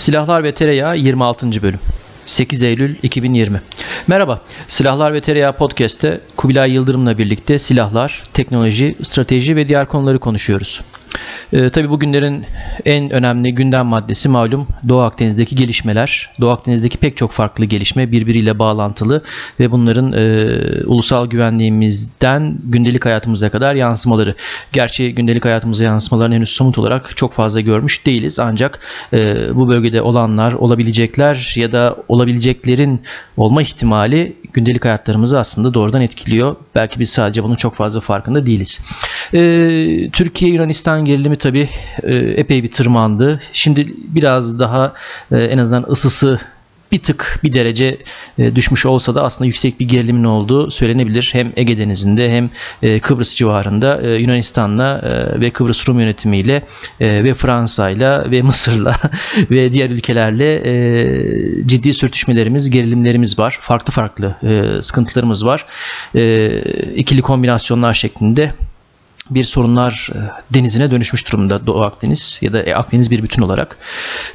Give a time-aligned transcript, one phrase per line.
[0.00, 1.62] Silahlar ve Tereyağı 26.
[1.62, 1.78] bölüm
[2.24, 3.60] 8 Eylül 2020
[4.06, 10.80] Merhaba, Silahlar ve Tereyağı Podcast'te Kubilay Yıldırım'la birlikte silahlar, teknoloji, strateji ve diğer konuları konuşuyoruz.
[11.52, 12.44] Ee, tabii bugünlerin
[12.84, 16.30] en önemli gündem maddesi malum Doğu Akdeniz'deki gelişmeler.
[16.40, 19.22] Doğu Akdeniz'deki pek çok farklı gelişme birbiriyle bağlantılı
[19.60, 24.34] ve bunların e, ulusal güvenliğimizden gündelik hayatımıza kadar yansımaları.
[24.72, 28.38] Gerçi gündelik hayatımıza yansımalarını henüz somut olarak çok fazla görmüş değiliz.
[28.38, 28.80] Ancak
[29.12, 33.00] e, bu bölgede olanlar, olabilecekler ya da olabileceklerin
[33.36, 36.56] olma ihtimali gündelik hayatlarımızı aslında doğrudan etkiliyor.
[36.74, 38.80] Belki biz sadece bunun çok fazla farkında değiliz.
[39.34, 40.10] Ee,
[41.00, 41.68] Türkiye-Yunanistan gerilimi tabii
[42.02, 43.40] e, epey bir tırmandı.
[43.52, 44.92] Şimdi biraz daha
[45.32, 46.40] e, en azından ısısı
[46.92, 47.98] bir tık bir derece
[48.38, 51.30] e, düşmüş olsa da aslında yüksek bir gerilimin olduğu söylenebilir.
[51.32, 52.50] Hem Ege Denizi'nde hem
[53.00, 55.02] Kıbrıs civarında Yunanistan'la
[55.40, 56.62] ve Kıbrıs Rum yönetimiyle
[57.00, 58.96] ve Fransa'yla ve Mısır'la
[59.50, 60.62] ve diğer ülkelerle
[61.66, 63.58] ciddi sürtüşmelerimiz, gerilimlerimiz var.
[63.60, 64.34] Farklı farklı
[64.82, 65.66] sıkıntılarımız var.
[66.96, 68.52] İkili kombinasyonlar şeklinde
[69.30, 70.18] bir sorunlar e,
[70.54, 73.78] denizine dönüşmüş durumda Doğu Akdeniz ya da Akdeniz bir bütün olarak.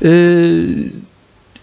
[0.04, 0.66] Ee,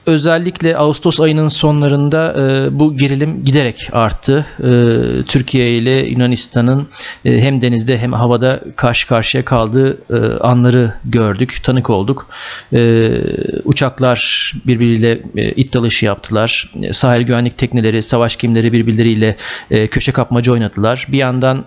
[0.07, 4.47] özellikle Ağustos ayının sonlarında e, bu gerilim giderek arttı.
[4.59, 4.71] E,
[5.23, 6.89] Türkiye ile Yunanistan'ın
[7.25, 12.27] e, hem denizde hem havada karşı karşıya kaldığı e, anları gördük, tanık olduk.
[12.73, 13.11] E,
[13.65, 16.73] uçaklar birbiriyle e, it dalışı yaptılar.
[16.83, 19.37] E, sahil güvenlik tekneleri, savaş gemileri birbirleriyle
[19.71, 21.07] e, köşe kapmaca oynadılar.
[21.13, 21.65] Bir yandan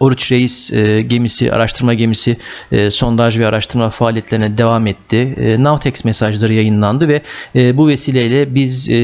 [0.00, 2.36] Oruç Reis e, gemisi, araştırma gemisi
[2.72, 5.34] e, sondaj ve araştırma faaliyetlerine devam etti.
[5.40, 7.22] E, Navtex mesajları yayınlandı ve
[7.56, 8.94] e, bu vesileyle biz e,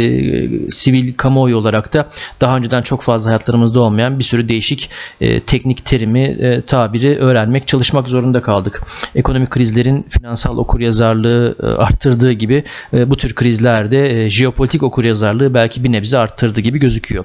[0.71, 2.09] sivil kamuoyu olarak da
[2.41, 4.91] daha önceden çok fazla hayatlarımızda olmayan bir sürü değişik
[5.21, 8.83] e, teknik terimi, e, tabiri öğrenmek, çalışmak zorunda kaldık.
[9.15, 15.85] Ekonomik krizlerin finansal okuryazarlığı e, arttırdığı gibi e, bu tür krizlerde e, jeopolitik okuryazarlığı belki
[15.85, 17.25] bir nebze arttırdığı gibi gözüküyor.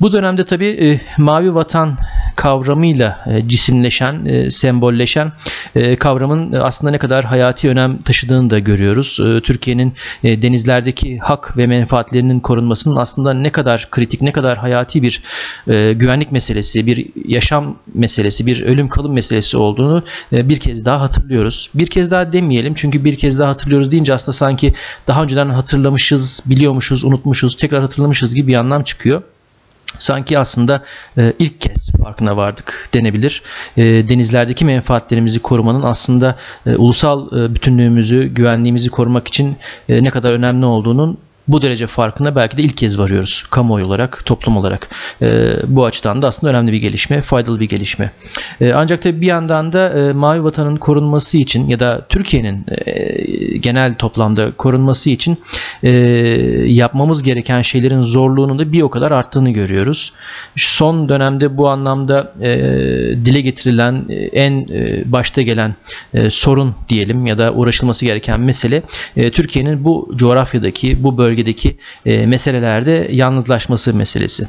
[0.00, 1.96] Bu dönemde tabii e, mavi vatan
[2.40, 5.32] kavramıyla e, cisimleşen, e, sembolleşen
[5.74, 9.20] e, kavramın aslında ne kadar hayati önem taşıdığını da görüyoruz.
[9.44, 15.22] Türkiye'nin denizlerdeki hak ve menfaatlerinin korunmasının aslında ne kadar kritik, ne kadar hayati bir
[15.92, 21.70] güvenlik meselesi, bir yaşam meselesi, bir ölüm kalım meselesi olduğunu bir kez daha hatırlıyoruz.
[21.74, 24.74] Bir kez daha demeyelim çünkü bir kez daha hatırlıyoruz deyince aslında sanki
[25.06, 29.22] daha önceden hatırlamışız, biliyormuşuz, unutmuşuz, tekrar hatırlamışız gibi bir anlam çıkıyor
[29.98, 30.82] sanki aslında
[31.18, 33.42] e, ilk kez farkına vardık denebilir.
[33.76, 36.36] E, denizlerdeki menfaatlerimizi korumanın aslında
[36.66, 39.56] e, ulusal e, bütünlüğümüzü, güvenliğimizi korumak için
[39.88, 41.18] e, ne kadar önemli olduğunun
[41.52, 44.88] bu derece farkına belki de ilk kez varıyoruz kamuoyu olarak, toplum olarak.
[45.22, 48.10] E, bu açıdan da aslında önemli bir gelişme, faydalı bir gelişme.
[48.60, 53.58] E, ancak tabii bir yandan da e, Mavi Vatan'ın korunması için ya da Türkiye'nin e,
[53.58, 55.38] genel toplamda korunması için
[55.82, 55.90] e,
[56.66, 60.12] yapmamız gereken şeylerin zorluğunun da bir o kadar arttığını görüyoruz.
[60.56, 62.50] Son dönemde bu anlamda e,
[63.24, 65.74] dile getirilen e, en e, başta gelen
[66.14, 68.82] e, sorun diyelim ya da uğraşılması gereken mesele
[69.16, 74.48] e, Türkiye'nin bu coğrafyadaki, bu bölgede bölgedeki e, meselelerde yalnızlaşması meselesi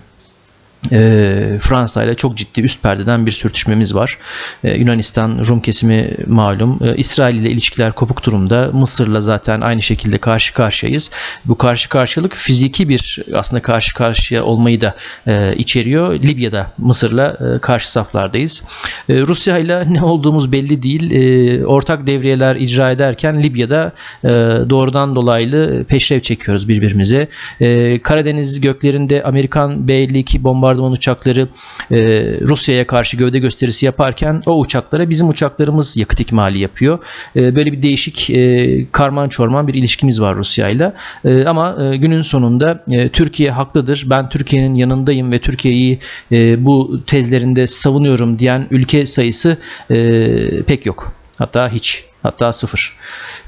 [0.91, 4.17] e, Fransa ile çok ciddi üst perdeden bir sürtüşmemiz var.
[4.63, 6.79] E, Yunanistan Rum kesimi malum.
[6.83, 8.69] E, İsrail ile ilişkiler kopuk durumda.
[8.73, 11.11] Mısır'la zaten aynı şekilde karşı karşıyayız.
[11.45, 14.95] Bu karşı karşılık fiziki bir aslında karşı karşıya olmayı da
[15.27, 16.13] e, içeriyor.
[16.13, 18.63] Libya'da Mısır'la e, karşı saflardayız.
[19.09, 21.11] E, Rusya ile ne olduğumuz belli değil.
[21.11, 23.91] E, ortak devriyeler icra ederken Libya'da
[24.23, 24.29] e,
[24.69, 27.27] doğrudan dolaylı peşrev çekiyoruz birbirimize.
[27.61, 31.47] E, Karadeniz göklerinde Amerikan B-52 bomba bombardıman uçakları
[31.91, 31.97] e,
[32.41, 36.99] Rusya'ya karşı gövde gösterisi yaparken o uçaklara bizim uçaklarımız yakıt ikmali yapıyor.
[37.35, 40.93] E, böyle bir değişik e, karman çorman bir ilişkimiz var Rusya'yla.
[41.25, 44.05] E, ama e, günün sonunda e, Türkiye haklıdır.
[44.09, 45.99] Ben Türkiye'nin yanındayım ve Türkiye'yi
[46.31, 49.57] e, bu tezlerinde savunuyorum diyen ülke sayısı
[49.91, 51.13] e, pek yok.
[51.37, 52.05] Hatta hiç.
[52.23, 52.97] Hatta sıfır.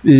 [0.05, 0.11] Ee,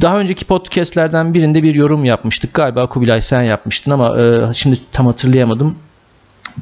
[0.00, 2.54] daha önceki podcastlerden birinde bir yorum yapmıştık.
[2.54, 5.74] Galiba Kubilay sen yapmıştın ama e, şimdi tam hatırlayamadım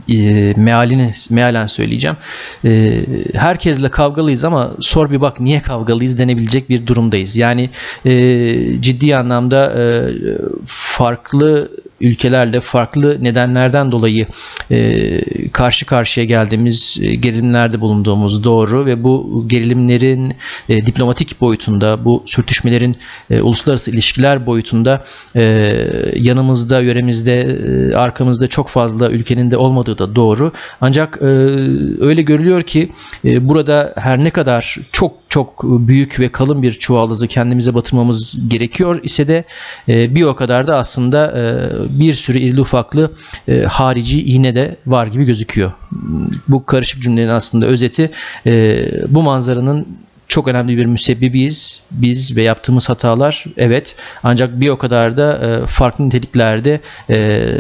[0.09, 2.17] e, mealini mealen söyleyeceğim.
[2.65, 3.05] E,
[3.35, 7.37] herkesle kavgalıyız ama sor bir bak niye kavgalıyız denebilecek bir durumdayız.
[7.37, 7.71] Yani
[8.07, 9.83] e, ciddi anlamda e,
[10.67, 11.71] farklı
[12.03, 14.27] ülkelerle farklı nedenlerden dolayı
[14.71, 20.35] e, karşı karşıya geldiğimiz e, gerilimlerde bulunduğumuz doğru ve bu gerilimlerin
[20.69, 22.97] e, diplomatik boyutunda, bu sürtüşmelerin
[23.31, 25.05] e, uluslararası ilişkiler boyutunda
[25.37, 25.43] e,
[26.17, 30.53] yanımızda, yöremizde, e, arkamızda çok fazla ülkenin de olmadığı olmadığı da doğru.
[30.81, 31.27] Ancak e,
[32.01, 32.91] öyle görülüyor ki
[33.25, 39.01] e, burada her ne kadar çok çok büyük ve kalın bir çuvaldızı kendimize batırmamız gerekiyor
[39.03, 39.45] ise de
[39.89, 41.43] e, bir o kadar da aslında e,
[41.99, 43.09] bir sürü irili ufaklı
[43.49, 45.73] e, harici iğne de var gibi gözüküyor.
[46.49, 48.11] Bu karışık cümlenin aslında özeti
[48.47, 48.53] e,
[49.09, 49.87] bu manzaranın
[50.33, 51.83] çok önemli bir müsebbibiyiz.
[51.91, 56.81] Biz ve yaptığımız hatalar evet ancak bir o kadar da e, farklı niteliklerde
[57.11, 57.55] e,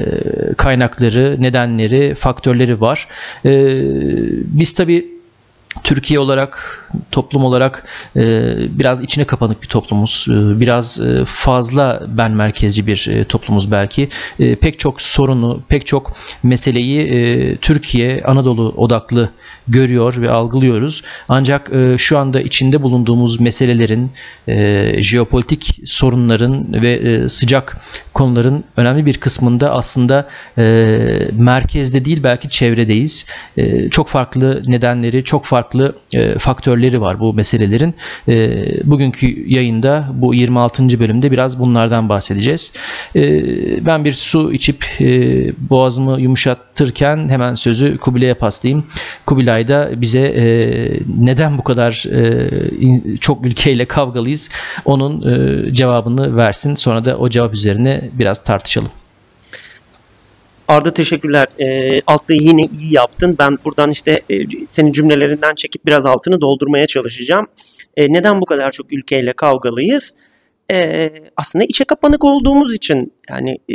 [0.57, 3.09] kaynakları, nedenleri, faktörleri var.
[3.45, 3.51] E,
[4.59, 5.13] biz tabi
[5.85, 7.87] Türkiye olarak, toplum olarak
[8.17, 10.27] e, biraz içine kapanık bir toplumuz.
[10.31, 14.09] E, biraz e, fazla ben merkezci bir e, toplumuz belki.
[14.41, 19.31] E, pek çok sorunu, pek çok meseleyi e, Türkiye, Anadolu odaklı
[19.69, 21.03] görüyor ve algılıyoruz.
[21.29, 24.11] Ancak e, şu anda içinde bulunduğumuz meselelerin,
[24.49, 27.77] e, jeopolitik sorunların ve e, sıcak
[28.15, 30.29] konuların önemli bir kısmında aslında
[30.59, 30.63] e,
[31.33, 33.27] merkezde değil belki çevredeyiz.
[33.57, 37.95] E, çok farklı nedenleri, çok farklı e, faktörleri var bu meselelerin.
[38.29, 41.01] E, bugünkü yayında bu 26.
[41.01, 42.75] bölümde biraz bunlardan bahsedeceğiz.
[43.17, 43.23] E,
[43.87, 45.07] ben bir su içip e,
[45.71, 48.85] boğazımı yumuşatırken hemen sözü Kubilay'a paslayayım.
[49.27, 50.45] Kubilay ayda bize e,
[51.19, 54.51] neden bu kadar e, çok ülkeyle kavgalıyız
[54.85, 56.75] onun e, cevabını versin.
[56.75, 58.91] Sonra da o cevap üzerine biraz tartışalım.
[60.69, 61.49] Arda teşekkürler.
[61.59, 63.37] E, altlığı yine iyi yaptın.
[63.39, 64.35] Ben buradan işte e,
[64.71, 67.47] senin cümlelerinden çekip biraz altını doldurmaya çalışacağım.
[67.97, 70.17] E, neden bu kadar çok ülkeyle kavgalıyız?
[70.71, 73.75] E, aslında içe kapanık olduğumuz için yani e,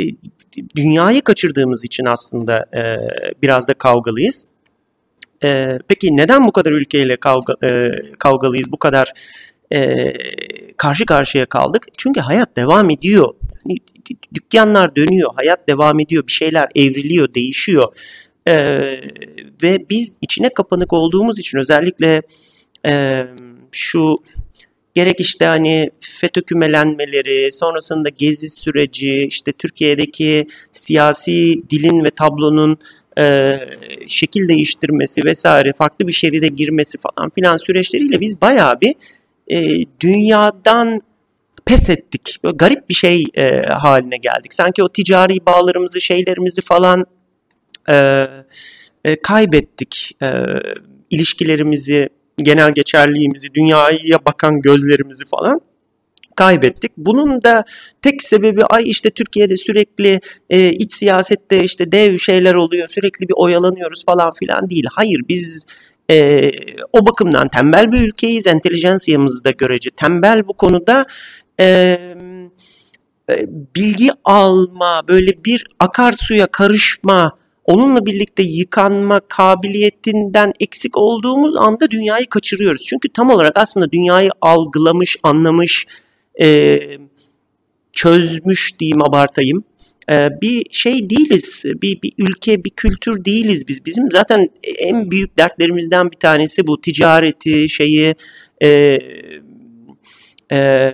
[0.76, 2.82] dünyayı kaçırdığımız için aslında e,
[3.42, 4.46] biraz da kavgalıyız.
[5.44, 9.12] E, peki neden bu kadar ülkeyle kavga, e, kavgalıyız, bu kadar
[9.72, 10.12] e,
[10.76, 11.86] karşı karşıya kaldık?
[11.98, 13.34] Çünkü hayat devam ediyor.
[13.66, 13.78] Yani,
[14.34, 17.96] dükkanlar dönüyor, hayat devam ediyor, bir şeyler evriliyor, değişiyor.
[18.48, 18.54] E,
[19.62, 22.22] ve biz içine kapanık olduğumuz için özellikle
[22.86, 23.24] e,
[23.72, 24.18] şu
[24.94, 32.78] gerek işte hani FETÖ kümelenmeleri, sonrasında gezi süreci, işte Türkiye'deki siyasi dilin ve tablonun
[33.18, 33.58] e,
[34.06, 38.94] şekil değiştirmesi vesaire farklı bir şeride girmesi falan filan süreçleriyle biz bayağı bir
[39.48, 41.02] e, dünyadan
[41.66, 42.36] pes ettik.
[42.44, 44.54] Böyle garip bir şey e, haline geldik.
[44.54, 47.04] Sanki o ticari bağlarımızı, şeylerimizi falan
[47.88, 48.26] e,
[49.04, 50.16] e, kaybettik.
[50.22, 50.28] E,
[51.10, 55.60] ilişkilerimizi, genel geçerliğimizi, dünyaya bakan gözlerimizi falan
[56.38, 56.92] kaybettik.
[56.96, 57.64] Bunun da
[58.02, 60.20] tek sebebi ay işte Türkiye'de sürekli
[60.50, 64.84] e, iç siyasette işte dev şeyler oluyor sürekli bir oyalanıyoruz falan filan değil.
[64.92, 65.66] Hayır biz
[66.10, 66.50] e,
[66.92, 68.46] o bakımdan tembel bir ülkeyiz.
[68.46, 71.06] Entelijansiyamız da görece tembel bu konuda.
[71.60, 71.66] E,
[73.30, 73.34] e,
[73.76, 77.32] bilgi alma, böyle bir akarsuya karışma,
[77.64, 82.82] onunla birlikte yıkanma kabiliyetinden eksik olduğumuz anda dünyayı kaçırıyoruz.
[82.88, 85.86] Çünkü tam olarak aslında dünyayı algılamış, anlamış,
[86.40, 86.80] e,
[87.92, 89.64] çözmüş diyeyim abartayım.
[90.10, 93.84] E, bir şey değiliz, bir, bir ülke, bir kültür değiliz biz.
[93.84, 94.48] Bizim zaten
[94.78, 98.14] en büyük dertlerimizden bir tanesi bu ticareti, şeyi,
[98.62, 98.98] e,
[100.52, 100.92] e,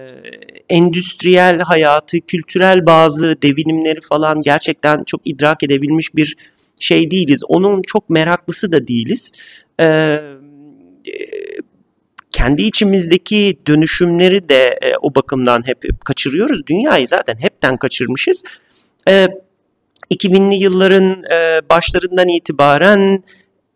[0.69, 6.37] endüstriyel hayatı, kültürel bazı devinimleri falan gerçekten çok idrak edebilmiş bir
[6.80, 7.40] şey değiliz.
[7.49, 9.33] Onun çok meraklısı da değiliz.
[9.80, 10.19] E,
[12.45, 16.67] kendi içimizdeki dönüşümleri de e, o bakımdan hep kaçırıyoruz.
[16.67, 18.45] Dünyayı zaten hepten kaçırmışız.
[19.09, 19.29] E,
[20.15, 23.23] 2000'li yılların e, başlarından itibaren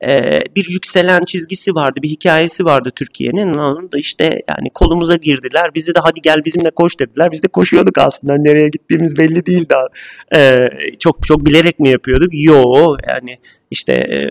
[0.05, 3.55] e, bir yükselen çizgisi vardı, bir hikayesi vardı Türkiye'nin.
[3.55, 5.75] Onun da işte yani kolumuza girdiler.
[5.75, 7.33] Bizi de hadi gel bizimle koş dediler.
[7.33, 8.37] Biz de koşuyorduk aslında.
[8.37, 9.87] Nereye gittiğimiz belli değil daha.
[10.35, 12.31] E, çok çok bilerek mi yapıyorduk?
[12.33, 13.39] Yo yani
[13.71, 14.31] işte e,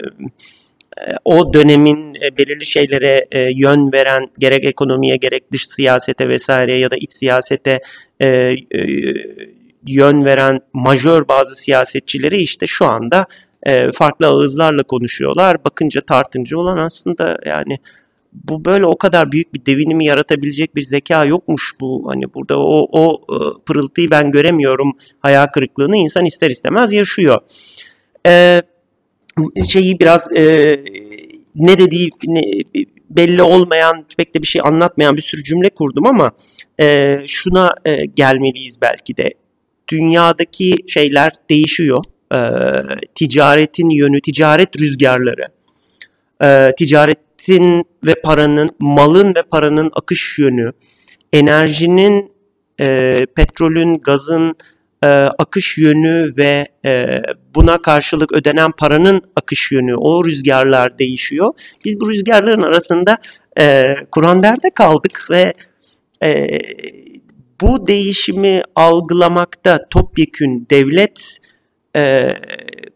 [1.25, 6.91] o dönemin e, belirli şeylere e, yön veren gerek ekonomiye gerek dış siyasete vesaire ya
[6.91, 7.79] da iç siyasete
[8.21, 8.55] e,
[9.87, 13.25] yön veren majör bazı siyasetçileri işte şu anda
[13.93, 15.65] farklı ağızlarla konuşuyorlar.
[15.65, 17.77] Bakınca tartımcı olan aslında yani
[18.33, 22.03] bu böyle o kadar büyük bir devinimi yaratabilecek bir zeka yokmuş bu.
[22.09, 23.25] Hani burada o, o
[23.65, 24.97] pırıltıyı ben göremiyorum.
[25.19, 27.39] Hayal kırıklığını insan ister istemez yaşıyor.
[28.25, 28.61] Eee
[29.67, 30.79] şeyi biraz e,
[31.55, 32.41] ne dediği ne,
[33.09, 36.31] belli olmayan pek de bir şey anlatmayan bir sürü cümle kurdum ama
[36.79, 39.33] e, şuna e, gelmeliyiz belki de.
[39.91, 42.03] Dünyadaki şeyler değişiyor.
[42.33, 42.39] E,
[43.15, 45.47] ticaretin yönü, ticaret rüzgarları,
[46.43, 50.71] e, ticaretin ve paranın, malın ve paranın akış yönü,
[51.33, 52.31] enerjinin,
[52.79, 54.55] e, petrolün, gazın,
[55.03, 57.21] e, akış yönü ve e,
[57.55, 61.53] buna karşılık ödenen paranın akış yönü, o rüzgarlar değişiyor.
[61.85, 63.17] Biz bu rüzgarların arasında
[63.59, 65.53] e, Kur'an-derde kaldık ve
[66.23, 66.59] e,
[67.61, 71.37] bu değişimi algılamakta topyekün devlet
[71.95, 72.33] e,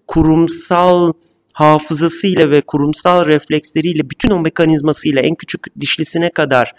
[0.07, 1.13] kurumsal
[1.53, 6.73] hafızasıyla ve kurumsal refleksleriyle bütün o mekanizmasıyla en küçük dişlisine kadar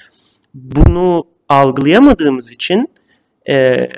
[0.54, 2.88] bunu algılayamadığımız için
[3.48, 3.88] e,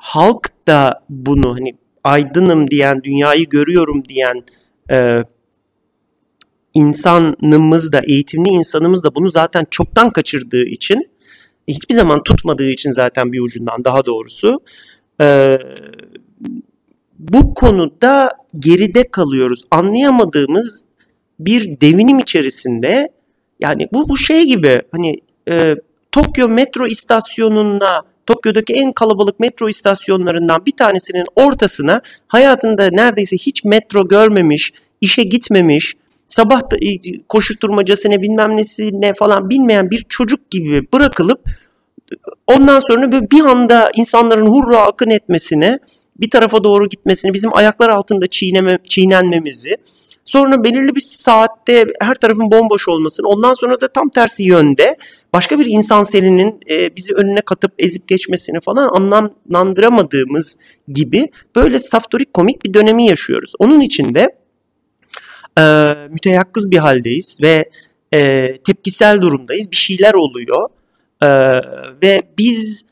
[0.00, 1.72] halk da bunu hani
[2.04, 4.44] aydınım diyen, dünyayı görüyorum diyen
[4.90, 5.24] e,
[6.74, 11.10] insanımız da, eğitimli insanımız da bunu zaten çoktan kaçırdığı için,
[11.68, 14.60] hiçbir zaman tutmadığı için zaten bir ucundan daha doğrusu,
[15.20, 15.58] e,
[17.18, 19.64] bu konuda geride kalıyoruz.
[19.70, 20.84] Anlayamadığımız
[21.40, 23.08] bir devinim içerisinde,
[23.60, 25.16] yani bu bu şey gibi hani
[25.48, 25.76] e,
[26.12, 34.08] Tokyo metro istasyonuna Tokyo'daki en kalabalık metro istasyonlarından bir tanesinin ortasına hayatında neredeyse hiç metro
[34.08, 35.94] görmemiş, işe gitmemiş,
[36.28, 36.76] sabah da
[37.28, 41.40] koşuşturmacasına bilmem nesine falan bilmeyen bir çocuk gibi bırakılıp
[42.46, 45.78] ondan sonra böyle bir anda insanların hurra akın etmesine,
[46.16, 49.76] bir tarafa doğru gitmesini, bizim ayaklar altında çiğneme, çiğnenmemizi,
[50.30, 54.96] Sonra belirli bir saatte her tarafın bomboş olmasını, ondan sonra da tam tersi yönde
[55.32, 60.58] başka bir insan serinin e, bizi önüne katıp ezip geçmesini falan anlamlandıramadığımız
[60.88, 63.52] gibi böyle saftorik komik bir dönemi yaşıyoruz.
[63.58, 64.28] Onun için de
[65.58, 67.70] e, müteyakkız bir haldeyiz ve
[68.14, 69.70] e, tepkisel durumdayız.
[69.70, 70.68] Bir şeyler oluyor
[71.22, 71.28] e,
[72.02, 72.82] ve biz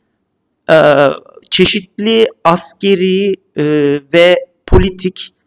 [0.71, 1.07] e,
[1.51, 3.65] çeşitli askeri e,
[4.13, 5.38] ve politik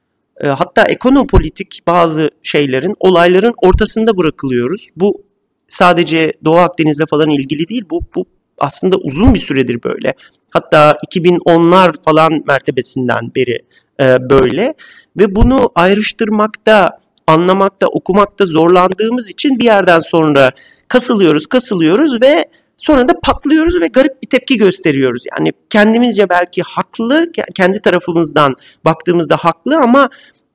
[0.41, 4.87] e, hatta ekonopolitik bazı şeylerin, olayların ortasında bırakılıyoruz.
[4.95, 5.23] Bu
[5.67, 7.83] sadece Doğu Akdeniz'le falan ilgili değil.
[7.91, 8.25] Bu, bu
[8.57, 10.13] aslında uzun bir süredir böyle.
[10.53, 13.59] Hatta 2010'lar falan mertebesinden beri
[13.99, 14.73] e, böyle.
[15.17, 20.51] Ve bunu ayrıştırmakta, anlamakta, okumakta zorlandığımız için bir yerden sonra
[20.87, 22.45] kasılıyoruz, kasılıyoruz ve
[22.81, 25.23] Sonra da patlıyoruz ve garip bir tepki gösteriyoruz.
[25.31, 30.09] Yani kendimizce belki haklı, kendi tarafımızdan baktığımızda haklı ama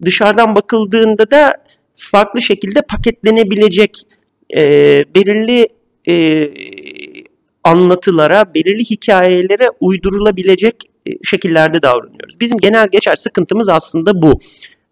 [0.05, 1.55] dışarıdan bakıldığında da
[1.95, 4.03] farklı şekilde paketlenebilecek
[4.57, 4.61] e,
[5.15, 5.69] belirli
[6.09, 6.49] e,
[7.65, 12.41] anlatılara, belirli hikayelere uydurulabilecek e, şekillerde davranıyoruz.
[12.41, 14.41] Bizim genel geçer sıkıntımız aslında bu.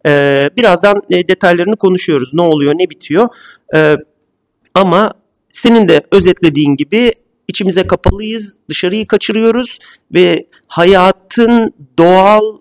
[0.07, 2.35] E, birazdan e, detaylarını konuşuyoruz.
[2.35, 3.29] Ne oluyor, ne bitiyor.
[3.75, 3.95] E,
[4.75, 5.13] ama
[5.53, 7.13] senin de özetlediğin gibi
[7.49, 9.79] içimize kapalıyız, dışarıyı kaçırıyoruz
[10.15, 12.59] ve hayatın doğal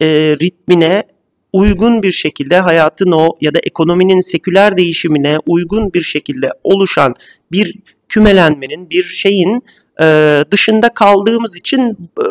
[0.00, 0.06] e,
[0.42, 1.04] ritmine
[1.52, 7.14] uygun bir şekilde hayatın o ya da ekonominin seküler değişimine uygun bir şekilde oluşan
[7.52, 7.74] bir
[8.08, 9.62] kümelenmenin, bir şeyin
[10.00, 12.24] e, dışında kaldığımız için e,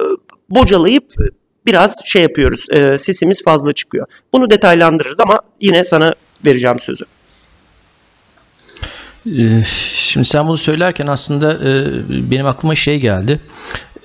[0.49, 1.05] bocalayıp
[1.65, 4.07] biraz şey yapıyoruz, e, sesimiz fazla çıkıyor.
[4.33, 7.05] Bunu detaylandırırız ama yine sana vereceğim sözü.
[9.27, 9.63] Ee,
[9.95, 13.39] şimdi sen bunu söylerken aslında e, benim aklıma şey geldi.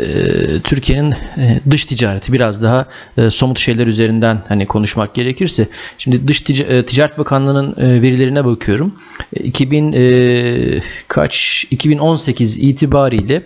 [0.00, 6.28] Ee, Türkiye'nin e, dış ticareti biraz daha e, somut şeyler üzerinden hani konuşmak gerekirse şimdi
[6.28, 6.40] dış
[6.86, 8.94] ticaret bakanlığının verilerine bakıyorum
[9.32, 13.42] 2000 kaç 2018 itibariyle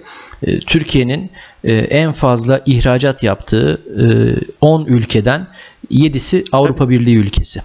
[0.66, 1.30] Türkiye'nin
[1.90, 3.82] en fazla ihracat yaptığı
[4.60, 5.46] 10 ülkeden
[5.90, 7.60] 7'si Avrupa Birliği ülkesi.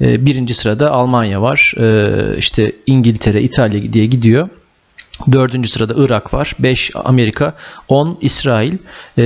[0.00, 1.74] Ee, birinci sırada Almanya var.
[1.78, 4.48] Ee, işte İngiltere, İtalya diye gidiyor.
[5.32, 6.56] Dördüncü sırada Irak var.
[6.58, 7.54] 5 Amerika,
[7.88, 8.72] 10 İsrail.
[9.18, 9.22] E,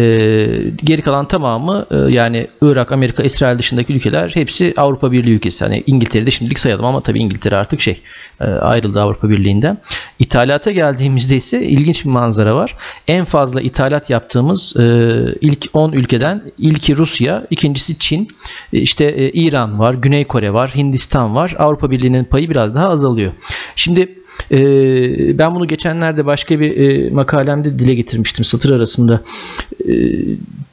[0.85, 5.65] geri kalan tamamı e, yani Irak, Amerika, İsrail dışındaki ülkeler hepsi Avrupa Birliği ülkesi.
[5.65, 8.01] Hani İngiltere'de şimdilik sayalım ama tabii İngiltere artık şey
[8.41, 9.79] e, ayrıldı Avrupa Birliği'nden.
[10.19, 12.77] İthalata geldiğimizde ise ilginç bir manzara var.
[13.09, 14.85] En fazla ithalat yaptığımız e,
[15.41, 18.29] ilk 10 ülkeden ilki Rusya, ikincisi Çin,
[18.73, 21.55] e, işte e, İran var, Güney Kore var, Hindistan var.
[21.59, 23.33] Avrupa Birliği'nin payı biraz daha azalıyor.
[23.77, 29.23] Şimdi ee, ben bunu geçenlerde başka bir e, makalemde dile getirmiştim satır arasında.
[29.89, 29.93] Ee,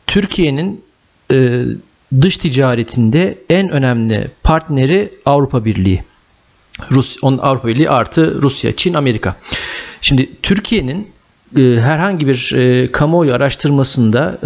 [0.07, 0.81] Türkiye'nin
[1.31, 1.63] e,
[2.21, 6.03] dış ticaretinde en önemli partneri Avrupa Birliği.
[6.91, 9.35] Rus, Avrupa Birliği artı Rusya, Çin, Amerika.
[10.01, 11.07] Şimdi Türkiye'nin
[11.55, 14.37] herhangi bir e, kamuoyu araştırmasında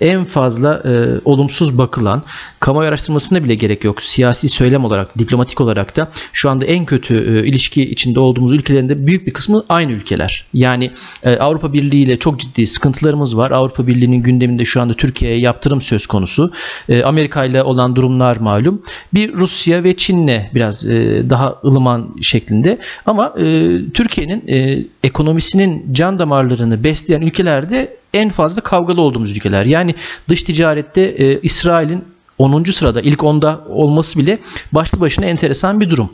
[0.00, 2.22] e, en fazla e, olumsuz bakılan
[2.60, 4.02] kamuoyu araştırmasına bile gerek yok.
[4.02, 9.06] Siyasi söylem olarak, diplomatik olarak da şu anda en kötü e, ilişki içinde olduğumuz ülkelerinde
[9.06, 10.44] büyük bir kısmı aynı ülkeler.
[10.54, 10.90] Yani
[11.24, 13.50] e, Avrupa Birliği ile çok ciddi sıkıntılarımız var.
[13.50, 16.52] Avrupa Birliği'nin gündeminde şu anda Türkiye'ye yaptırım söz konusu.
[16.88, 18.82] E, Amerika ile olan durumlar malum.
[19.14, 22.78] Bir Rusya ve Çin'le biraz e, daha ılıman şeklinde.
[23.06, 29.64] Ama e, Türkiye'nin e, ekonomisinin can damarlarını besleyen ülkelerde en fazla kavgalı olduğumuz ülkeler.
[29.64, 29.94] Yani
[30.28, 32.04] dış ticarette e, İsrail'in
[32.38, 32.64] 10.
[32.64, 34.38] sırada ilk 10'da olması bile
[34.72, 36.10] başlı başına enteresan bir durum.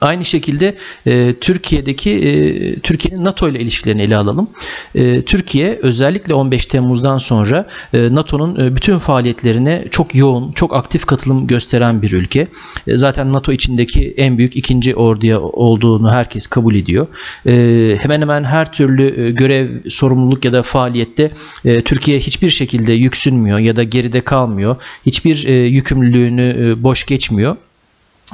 [0.00, 0.76] Aynı şekilde
[1.06, 4.50] e, Türkiye'deki e, Türkiye'nin NATO ile ilişkilerini ele alalım.
[4.94, 11.06] E, Türkiye özellikle 15 Temmuz'dan sonra e, NATO'nun e, bütün faaliyetlerine çok yoğun, çok aktif
[11.06, 12.46] katılım gösteren bir ülke.
[12.86, 17.06] E, zaten NATO içindeki en büyük ikinci orduya olduğunu herkes kabul ediyor.
[17.46, 21.30] E, hemen hemen her türlü e, görev, sorumluluk ya da faaliyette
[21.64, 24.76] e, Türkiye hiçbir şekilde yüksünmüyor ya da geride kalmıyor.
[25.06, 27.56] Hiçbir e, yükümlülüğünü e, boş geçmiyor.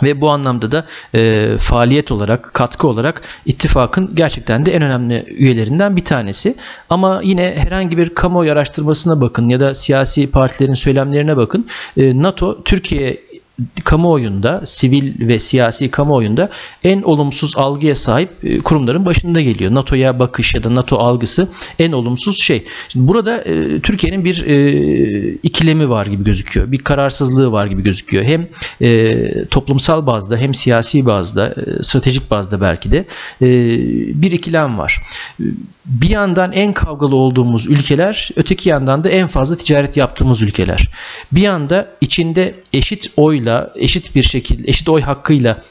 [0.03, 5.97] Ve bu anlamda da e, faaliyet olarak, katkı olarak ittifakın gerçekten de en önemli üyelerinden
[5.97, 6.55] bir tanesi.
[6.91, 11.67] Ama yine herhangi bir kamuoyu araştırmasına bakın ya da siyasi partilerin söylemlerine bakın.
[11.97, 13.21] E, NATO Türkiye
[13.85, 16.51] kamuoyunda, sivil ve siyasi kamuoyunda
[16.85, 19.75] en olumsuz algıya sahip e, kurumların başında geliyor.
[19.75, 22.65] NATO'ya bakış ya da NATO algısı en olumsuz şey.
[22.89, 26.73] Şimdi burada e, Türkiye'nin bir e, ikilemi var gibi gözüküyor.
[26.73, 28.25] Bir kararsızlığı var gibi gözüküyor.
[28.25, 28.47] Hem
[28.81, 33.05] e, toplumsal bazda hem siyasi bazda, e, stratejik bazda belki de
[33.43, 33.49] e,
[34.23, 35.03] bir ikilem var.
[35.87, 40.89] Bir yandan en kavgalı olduğumuz ülkeler, öteki yandan da en fazla ticaret yaptığımız ülkeler.
[41.33, 45.63] Bir yanda içinde eşit oyla, eşit bir şekilde, eşit oy hakkıyla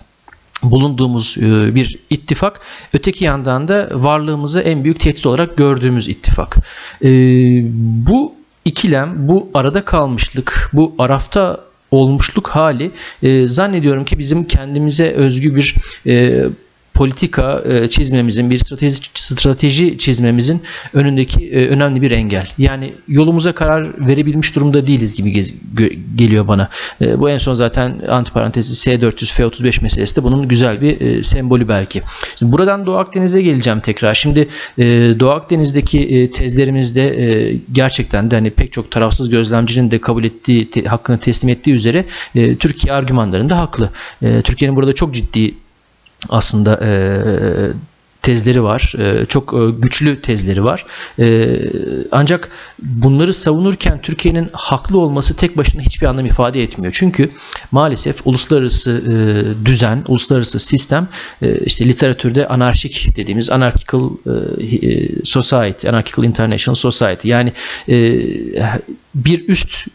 [0.64, 2.60] bulunduğumuz e, bir ittifak.
[2.94, 6.58] Öteki yandan da varlığımızı en büyük tehdit olarak gördüğümüz ittifak.
[7.04, 7.10] E,
[8.08, 8.34] bu
[8.66, 11.60] ikilem, bu arada kalmışlık, bu arafta
[11.92, 12.92] olmuşluk hali
[13.24, 15.76] e, zannediyorum ki bizim kendimize özgü bir
[16.94, 20.62] politika e, çizmemizin, bir strateji, strateji çizmemizin
[20.94, 22.48] önündeki e, önemli bir engel.
[22.58, 25.54] Yani yolumuza karar verebilmiş durumda değiliz gibi gez,
[26.16, 26.70] geliyor bana.
[27.02, 32.02] E, bu en son zaten antiparantezi S400 F35 meselesi de bunun güzel bir sembolü belki.
[32.40, 34.14] Şimdi buradan Doğu Akdeniz'e geleceğim tekrar.
[34.14, 34.48] Şimdi
[35.20, 41.50] Doğu Akdeniz'deki tezlerimizde gerçekten de hani pek çok tarafsız gözlemcinin de kabul ettiği, hakkını teslim
[41.50, 43.90] ettiği üzere Türkiye argümanlarında haklı.
[44.44, 45.54] Türkiye'nin burada çok ciddi
[46.30, 46.92] aslında e,
[48.22, 48.94] tezleri var.
[49.28, 50.86] Çok güçlü tezleri var.
[52.12, 56.94] Ancak bunları savunurken Türkiye'nin haklı olması tek başına hiçbir anlam ifade etmiyor.
[56.98, 57.30] Çünkü
[57.72, 59.02] maalesef uluslararası
[59.66, 61.08] düzen, uluslararası sistem
[61.66, 64.10] işte literatürde anarşik dediğimiz anarchical
[65.24, 67.54] society, anarchical international society yani
[69.16, 69.88] bir üst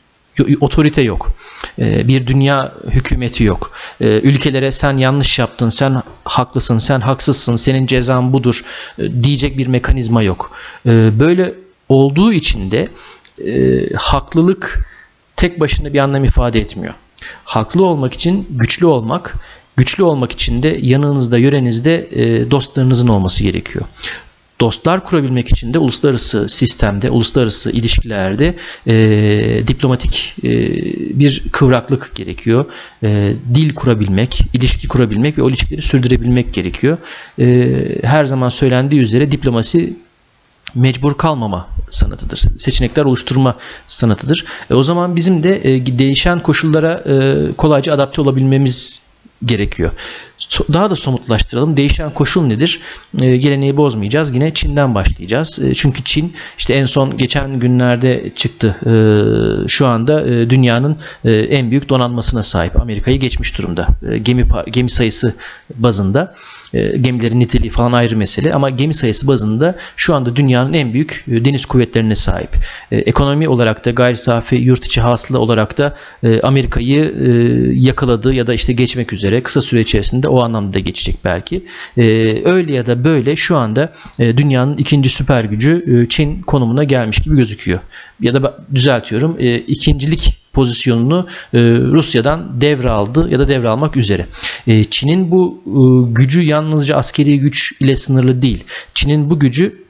[0.61, 1.33] otorite yok.
[1.79, 3.73] Ee, bir dünya hükümeti yok.
[4.01, 8.65] Ee, ülkelere sen yanlış yaptın, sen haklısın, sen haksızsın, senin cezan budur
[8.99, 10.51] e, diyecek bir mekanizma yok.
[10.87, 11.55] Ee, böyle
[11.89, 12.89] olduğu için de
[13.47, 14.89] e, haklılık
[15.37, 16.95] tek başına bir anlam ifade etmiyor.
[17.45, 19.35] Haklı olmak için güçlü olmak,
[19.77, 23.85] güçlü olmak için de yanınızda, yörenizde e, dostlarınızın olması gerekiyor
[24.61, 28.55] dostlar kurabilmek için de uluslararası sistemde, uluslararası ilişkilerde
[28.87, 30.51] e, diplomatik e,
[31.21, 32.65] bir kıvraklık gerekiyor.
[33.03, 36.99] E, dil kurabilmek, ilişki kurabilmek ve o ilişkileri sürdürebilmek gerekiyor.
[37.39, 37.69] E,
[38.03, 39.97] her zaman söylendiği üzere diplomasi
[40.75, 42.43] mecbur kalmama sanatıdır.
[42.57, 44.45] Seçenekler oluşturma sanatıdır.
[44.71, 49.07] E, o zaman bizim de e, değişen koşullara e, kolayca adapte olabilmemiz
[49.45, 49.91] gerekiyor.
[50.73, 51.77] Daha da somutlaştıralım.
[51.77, 52.81] Değişen koşul nedir?
[53.21, 54.35] E, geleneği bozmayacağız.
[54.35, 55.59] Yine Çin'den başlayacağız.
[55.59, 58.77] E, çünkü Çin işte en son geçen günlerde çıktı.
[58.87, 62.81] E, şu anda e, dünyanın e, en büyük donanmasına sahip.
[62.81, 63.87] Amerika'yı geçmiş durumda.
[64.11, 65.35] E, gemi gemi sayısı
[65.75, 66.35] bazında
[66.75, 71.25] e, gemilerin niteliği falan ayrı mesele ama gemi sayısı bazında şu anda dünyanın en büyük
[71.29, 72.51] e, deniz kuvvetlerine sahip.
[72.93, 75.97] E, ekonomi olarak da gayri safi yurt içi hasıla olarak da
[76.43, 77.15] Amerika'yı
[77.75, 81.63] yakaladı ya da işte geçmek üzere kısa süre içerisinde o anlamda da geçecek belki.
[82.45, 87.81] Öyle ya da böyle şu anda dünyanın ikinci süper gücü Çin konumuna gelmiş gibi gözüküyor.
[88.21, 89.37] Ya da düzeltiyorum
[89.67, 91.59] ikincilik pozisyonunu e,
[91.97, 94.27] Rusya'dan devraldı ya da devralmak üzere.
[94.67, 95.81] E, Çin'in bu e,
[96.13, 98.65] gücü yalnızca askeri güç ile sınırlı değil.
[98.95, 99.86] Çin'in bu gücü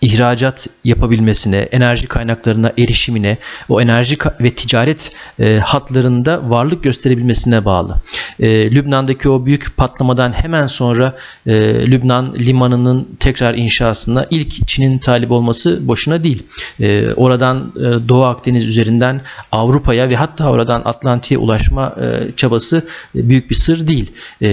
[0.00, 7.96] ihracat yapabilmesine, enerji kaynaklarına erişimine, o enerji ve ticaret e, hatlarında varlık gösterebilmesine bağlı.
[8.40, 11.16] E, Lübnan'daki o büyük patlamadan hemen sonra
[11.46, 11.52] e,
[11.90, 16.42] Lübnan limanının tekrar inşasına ilk Çin'in talip olması boşuna değil.
[16.80, 19.20] E, oradan e, Doğu Akdeniz üzerinden
[19.52, 22.82] Avrupa'ya ve hatta oradan Atlantik'e ulaşma e, çabası
[23.16, 24.12] e, büyük bir sır değil.
[24.42, 24.48] E,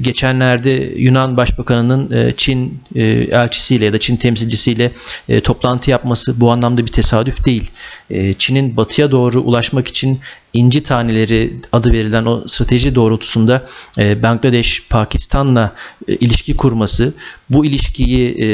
[0.00, 4.92] geçenlerde Yunan Başbakanı'nın e, Çin e, elçisiyle ya da Çin temsilcisiyle
[5.28, 7.70] e, toplantı yapması bu anlamda bir tesadüf değil.
[8.10, 10.20] E, Çin'in batıya doğru ulaşmak için
[10.56, 13.66] inci taneleri adı verilen o strateji doğrultusunda
[13.98, 15.72] e, Bangladeş Pakistan'la
[16.08, 17.12] e, ilişki kurması,
[17.50, 18.46] bu ilişkiyi e,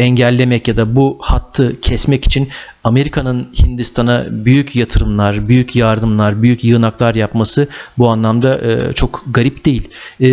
[0.00, 2.48] engellemek ya da bu hattı kesmek için
[2.84, 7.68] Amerika'nın Hindistan'a büyük yatırımlar, büyük yardımlar, büyük yığınaklar yapması
[7.98, 9.88] bu anlamda e, çok garip değil.
[10.20, 10.28] E,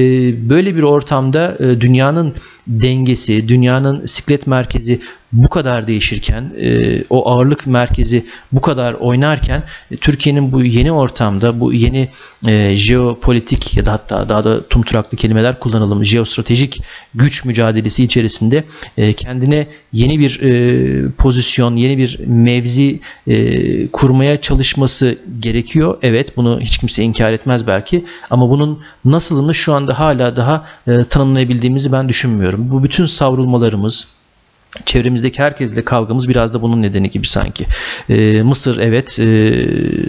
[0.50, 2.34] böyle bir ortamda e, dünyanın
[2.68, 5.00] dengesi, dünyanın siklet merkezi
[5.34, 11.60] bu kadar değişirken, e, o ağırlık merkezi bu kadar oynarken e, Türkiye'nin bu yeni ortamda,
[11.60, 12.10] bu yeni
[12.48, 16.82] e, jeopolitik ya da hatta daha da tumturaklı kelimeler kullanalım, jeostratejik
[17.16, 18.64] güç mücadelesi içerisinde
[18.98, 20.38] e, kendine yeni bir
[21.12, 23.00] pozisyon, yeni bir mevzi
[23.92, 25.98] kurmaya çalışması gerekiyor.
[26.02, 30.66] Evet, bunu hiç kimse inkar etmez belki ama bunun nasılını şu anda hala daha
[31.10, 32.72] tanımlayabildiğimizi ben düşünmüyorum.
[32.72, 34.18] Bu bütün savrulmalarımız,
[34.86, 37.66] çevremizdeki herkesle kavgamız biraz da bunun nedeni gibi sanki.
[38.10, 39.28] Ee, Mısır evet, e,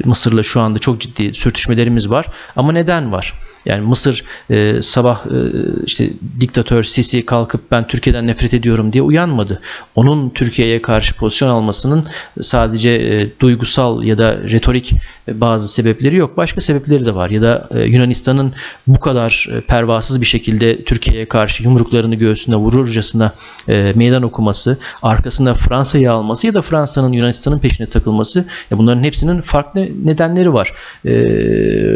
[0.05, 2.27] Mısır'la şu anda çok ciddi sürtüşmelerimiz var.
[2.57, 3.35] Ama neden var?
[3.69, 5.39] Yani Mısır e, sabah e,
[5.87, 9.61] işte diktatör Sisi kalkıp ben Türkiye'den nefret ediyorum diye uyanmadı.
[9.95, 12.05] Onun Türkiye'ye karşı pozisyon almasının
[12.41, 14.93] sadece e, duygusal ya da retorik
[15.29, 16.37] e, bazı sebepleri yok.
[16.37, 17.31] Başka sebepleri de var.
[17.31, 18.53] Ya da e, Yunanistan'ın
[18.87, 23.33] bu kadar e, pervasız bir şekilde Türkiye'ye karşı yumruklarını göğsüne vururcasına
[23.69, 24.58] e, meydan okuması,
[25.03, 30.75] arkasında Fransa'yı alması ya da Fransa'nın Yunanistan'ın peşine takılması ya bunların hepsinin farklı nedenleri var.
[31.05, 31.11] E,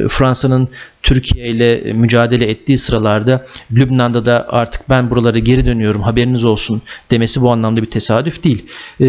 [0.08, 0.68] Fransa'nın
[1.02, 7.40] Türkiye ile mücadele ettiği sıralarda Lübnan'da da artık ben buralara geri dönüyorum haberiniz olsun demesi
[7.40, 8.66] bu anlamda bir tesadüf değil.
[9.00, 9.04] Ee,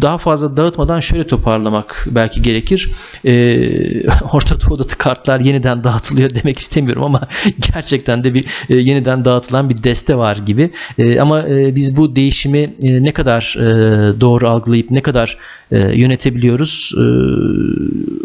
[0.00, 2.90] daha fazla dağıtmadan şöyle toparlamak belki gerekir.
[3.24, 7.20] Ee, Orta Doğu'da kartlar yeniden dağıtılıyor demek istemiyorum ama
[7.72, 10.70] gerçekten de bir e, yeniden dağıtılan bir deste var gibi.
[10.98, 15.38] E, ama e, biz bu değişimi e, ne kadar e, doğru algılayıp ne kadar
[15.72, 17.04] e, yönetebiliyoruz e,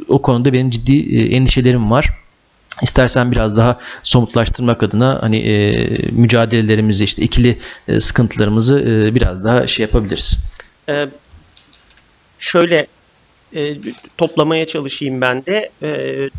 [0.07, 2.09] o konuda benim ciddi e, endişelerim var.
[2.81, 9.67] İstersen biraz daha somutlaştırmak adına hani e, mücadelelerimizi işte ikili e, sıkıntılarımızı e, biraz daha
[9.67, 10.37] şey yapabiliriz.
[10.89, 11.07] Ee,
[12.39, 12.87] şöyle
[13.55, 13.77] e,
[14.17, 15.71] toplamaya çalışayım ben de.
[15.81, 15.89] E,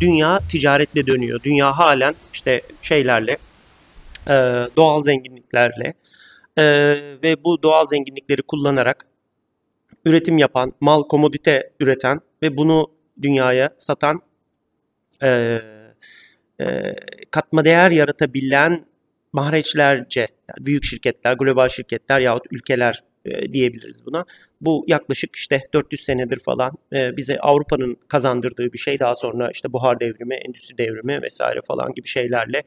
[0.01, 1.41] dünya ticaretle dönüyor.
[1.43, 3.39] Dünya halen işte şeylerle,
[4.29, 4.35] e,
[4.77, 5.95] doğal zenginliklerle
[6.57, 6.65] e,
[7.23, 9.07] ve bu doğal zenginlikleri kullanarak
[10.05, 12.91] üretim yapan, mal komodite üreten ve bunu
[13.23, 14.23] dünyaya satan
[15.23, 15.61] e,
[16.61, 16.95] e,
[17.31, 18.85] katma değer yaratabilen
[19.33, 24.25] mahreçlerce, büyük şirketler, global şirketler yahut ülkeler e, diyebiliriz buna.
[24.61, 28.99] Bu yaklaşık işte 400 senedir falan e, bize Avrupa'nın kazandırdığı bir şey.
[28.99, 32.63] Daha sonra işte buhar devrimi, endüstri devrimi vesaire falan gibi şeylerle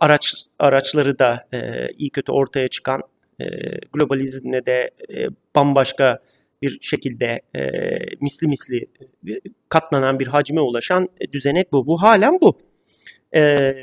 [0.00, 1.48] araç araçları da
[1.98, 3.02] iyi kötü ortaya çıkan
[3.40, 3.46] e,
[3.92, 4.90] globalizmle de
[5.54, 6.18] bambaşka
[6.62, 7.60] bir şekilde e,
[8.20, 8.86] misli misli
[9.28, 11.86] e, katlanan bir hacme ulaşan e, düzenek bu.
[11.86, 12.58] Bu halen bu.
[13.34, 13.74] E,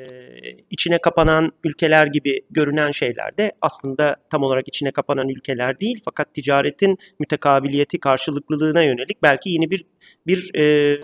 [0.69, 6.33] içine kapanan ülkeler gibi görünen şeyler de aslında tam olarak içine kapanan ülkeler değil fakat
[6.33, 9.85] ticaretin mütekabiliyeti karşılıklılığına yönelik belki yeni bir
[10.27, 10.97] bir e,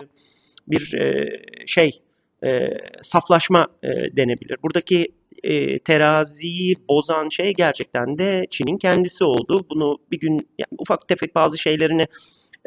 [0.68, 1.28] bir e,
[1.66, 2.00] şey
[2.44, 2.70] e,
[3.02, 4.56] saflaşma e, denebilir.
[4.62, 5.08] Buradaki
[5.44, 9.66] e, teraziyi bozan şey gerçekten de Çin'in kendisi oldu.
[9.70, 12.06] Bunu bir gün yani ufak tefek bazı şeylerini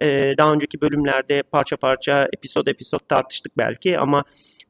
[0.02, 4.24] e, daha önceki bölümlerde parça parça episod episod tartıştık belki ama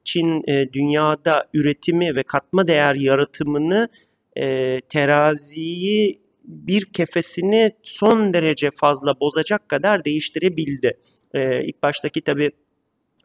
[0.03, 3.89] Çin e, dünyada üretimi ve katma değer yaratımını
[4.37, 10.97] e, teraziyi bir kefesini son derece fazla bozacak kadar değiştirebildi.
[11.33, 12.51] E, ilk baştaki tabii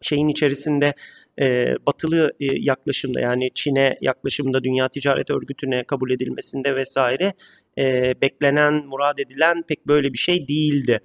[0.03, 0.95] şeyin içerisinde
[1.41, 7.33] e, batılı e, yaklaşımda yani Çin'e yaklaşımda Dünya Ticaret Örgütü'ne kabul edilmesinde vesaire
[7.79, 11.01] e, beklenen, murad edilen pek böyle bir şey değildi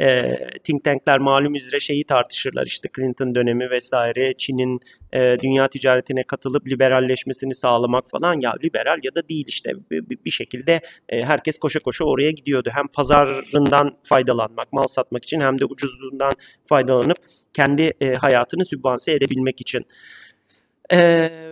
[0.00, 4.80] e, think tankler malum üzere şeyi tartışırlar işte Clinton dönemi vesaire Çin'in
[5.12, 10.30] e, dünya ticaretine katılıp liberalleşmesini sağlamak falan ya liberal ya da değil işte bir, bir
[10.30, 12.70] şekilde e, herkes koşa koşa oraya gidiyordu.
[12.74, 16.32] Hem pazarından faydalanmak, mal satmak için hem de ucuzluğundan
[16.66, 17.18] faydalanıp
[17.52, 19.86] kendi e, hayatını sübvanse edebilmek için.
[20.92, 21.50] Eee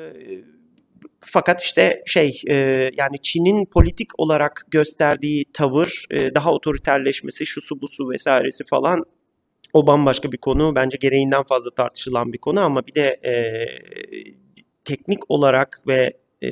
[1.20, 2.54] fakat işte şey e,
[2.96, 9.04] yani Çin'in politik olarak gösterdiği tavır e, daha otoriterleşmesi, şusu busu vesairesi falan
[9.72, 10.74] o bambaşka bir konu.
[10.74, 13.32] Bence gereğinden fazla tartışılan bir konu ama bir de e,
[14.84, 16.48] teknik olarak ve e,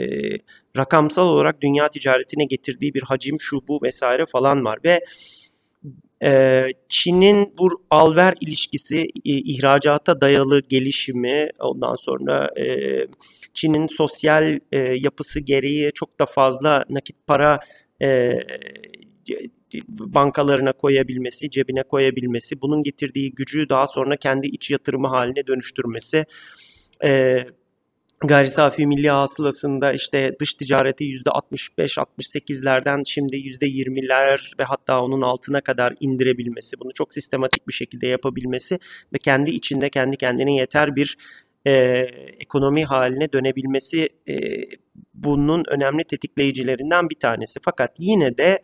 [0.76, 5.00] rakamsal olarak dünya ticaretine getirdiği bir hacim şu bu vesaire falan var ve
[6.88, 12.66] Çin'in bu alver ilişkisi, ihracata dayalı gelişimi, ondan sonra e,
[13.54, 17.60] Çin'in sosyal e, yapısı gereği çok da fazla nakit para
[18.02, 18.40] e,
[19.88, 26.24] bankalarına koyabilmesi, cebine koyabilmesi, bunun getirdiği gücü daha sonra kendi iç yatırımı haline dönüştürmesi,
[28.20, 35.94] gayri safi milli hasılasında işte dış ticareti %65-68'lerden şimdi %20'ler ve hatta onun altına kadar
[36.00, 38.78] indirebilmesi, bunu çok sistematik bir şekilde yapabilmesi
[39.14, 41.16] ve kendi içinde kendi kendine yeter bir
[41.66, 41.72] e,
[42.40, 44.34] ekonomi haline dönebilmesi e,
[45.14, 47.60] bunun önemli tetikleyicilerinden bir tanesi.
[47.62, 48.62] Fakat yine de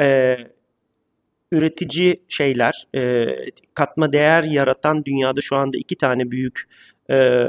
[0.00, 0.36] e,
[1.52, 3.26] üretici şeyler, e,
[3.74, 6.62] katma değer yaratan dünyada şu anda iki tane büyük
[7.10, 7.48] e,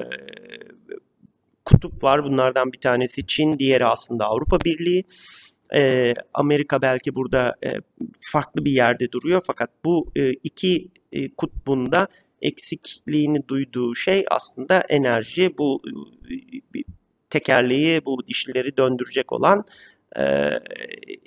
[1.68, 2.24] kutup var.
[2.24, 5.04] Bunlardan bir tanesi Çin, diğeri aslında Avrupa Birliği.
[5.76, 7.74] E, Amerika belki burada e,
[8.32, 12.08] farklı bir yerde duruyor fakat bu e, iki e, kutbunda
[12.42, 15.58] eksikliğini duyduğu şey aslında enerji.
[15.58, 15.82] Bu
[16.76, 16.80] e,
[17.30, 19.66] tekerleği, bu dişlileri döndürecek olan
[20.16, 20.24] e,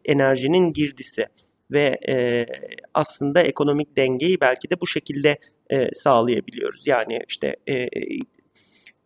[0.05, 1.27] enerjinin girdisi
[1.71, 2.47] ve e,
[2.95, 5.39] aslında ekonomik dengeyi belki de bu şekilde
[5.71, 6.87] e, sağlayabiliyoruz.
[6.87, 7.89] Yani işte e,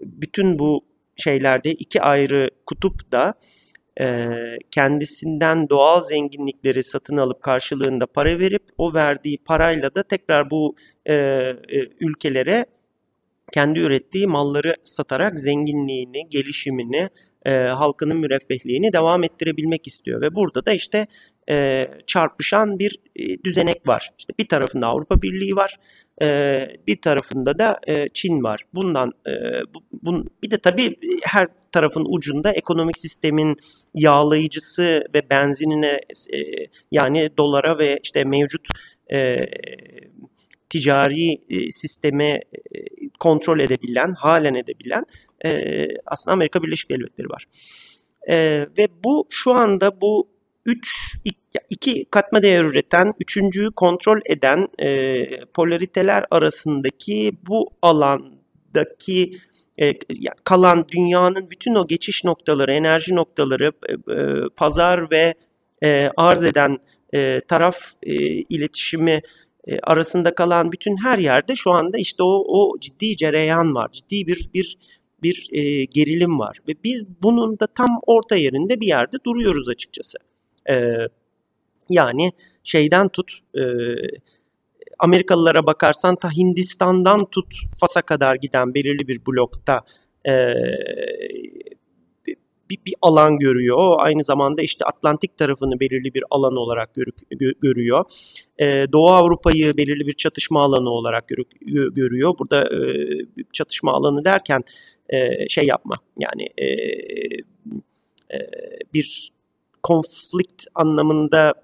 [0.00, 3.34] bütün bu şeylerde iki ayrı kutup da
[4.00, 4.28] e,
[4.70, 11.14] kendisinden doğal zenginlikleri satın alıp karşılığında para verip o verdiği parayla da tekrar bu e,
[11.14, 11.56] e,
[12.00, 12.66] ülkelere
[13.52, 17.08] kendi ürettiği malları satarak zenginliğini, gelişimini,
[17.46, 20.20] e, halkının müreffehliğini devam ettirebilmek istiyor.
[20.20, 21.06] Ve burada da işte
[21.50, 24.10] e, çarpışan bir e, düzenek var.
[24.18, 25.76] İşte bir tarafında Avrupa Birliği var,
[26.22, 28.64] e, bir tarafında da e, Çin var.
[28.74, 29.32] Bundan e,
[29.74, 33.56] bu, bun, bir de tabii her tarafın ucunda ekonomik sistemin
[33.94, 36.00] yağlayıcısı ve benzinine
[36.32, 36.38] e,
[36.90, 38.68] yani dolara ve işte mevcut
[39.12, 39.46] e,
[40.70, 42.40] ticari e, sistemi e,
[43.20, 45.04] kontrol edebilen, halen edebilen
[45.44, 47.44] e, aslında Amerika Birleşik Devletleri var.
[48.28, 48.36] E,
[48.78, 50.33] ve bu şu anda bu
[50.66, 51.16] 3
[51.70, 59.38] iki katma değer üreten, üçüncüyü kontrol eden e, polariteler arasındaki bu alandaki
[59.78, 59.92] e,
[60.44, 65.34] kalan dünyanın bütün o geçiş noktaları, enerji noktaları, e, pazar ve
[65.82, 66.78] e, arz eden
[67.14, 69.22] e, taraf e, iletişimi
[69.66, 74.26] e, arasında kalan bütün her yerde şu anda işte o, o ciddi cereyan var, ciddi
[74.26, 74.78] bir bir
[75.22, 80.18] bir e, gerilim var ve biz bunun da tam orta yerinde bir yerde duruyoruz açıkçası.
[80.70, 80.98] E,
[81.88, 82.32] yani
[82.64, 83.62] şeyden tut e,
[84.98, 89.80] Amerikalılara bakarsan ta Hindistan'dan tut Fas'a kadar giden belirli bir blokta
[90.28, 90.54] e,
[92.70, 93.76] bir, bir alan görüyor.
[93.78, 98.04] O aynı zamanda işte Atlantik tarafını belirli bir alan olarak gör, gö, görüyor.
[98.58, 101.44] E, Doğu Avrupa'yı belirli bir çatışma alanı olarak gör,
[101.94, 102.34] görüyor.
[102.38, 103.08] Burada e,
[103.52, 104.64] çatışma alanı derken
[105.08, 106.66] e, şey yapma yani e,
[108.34, 108.38] e,
[108.94, 109.32] bir
[109.84, 111.54] konflikt anlamında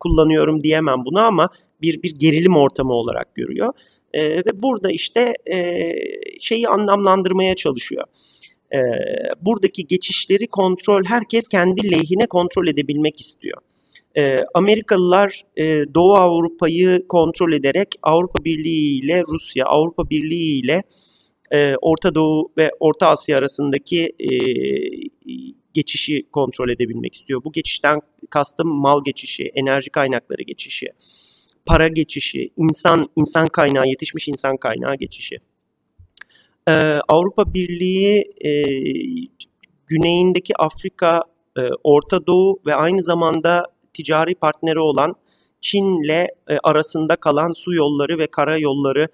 [0.00, 1.48] kullanıyorum diyemem bunu ama
[1.82, 3.72] bir bir gerilim ortamı olarak görüyor.
[4.12, 5.92] E, ve burada işte e,
[6.40, 8.04] şeyi anlamlandırmaya çalışıyor.
[8.74, 8.78] E,
[9.40, 13.58] buradaki geçişleri kontrol, herkes kendi lehine kontrol edebilmek istiyor.
[14.16, 20.82] E, Amerikalılar e, Doğu Avrupa'yı kontrol ederek Avrupa Birliği ile Rusya, Avrupa Birliği ile
[21.50, 24.30] e, Orta Doğu ve Orta Asya arasındaki e,
[25.74, 27.44] geçişi kontrol edebilmek istiyor.
[27.44, 30.86] Bu geçişten kastım mal geçişi, enerji kaynakları geçişi,
[31.66, 35.36] para geçişi, insan insan kaynağı, yetişmiş insan kaynağı geçişi.
[36.68, 36.72] Ee,
[37.08, 38.50] Avrupa Birliği e,
[39.86, 41.22] güneyindeki Afrika,
[41.58, 45.14] e, Orta Doğu ve aynı zamanda ticari partneri olan
[45.60, 49.08] Çin'le e, arasında kalan su yolları ve kara yolları,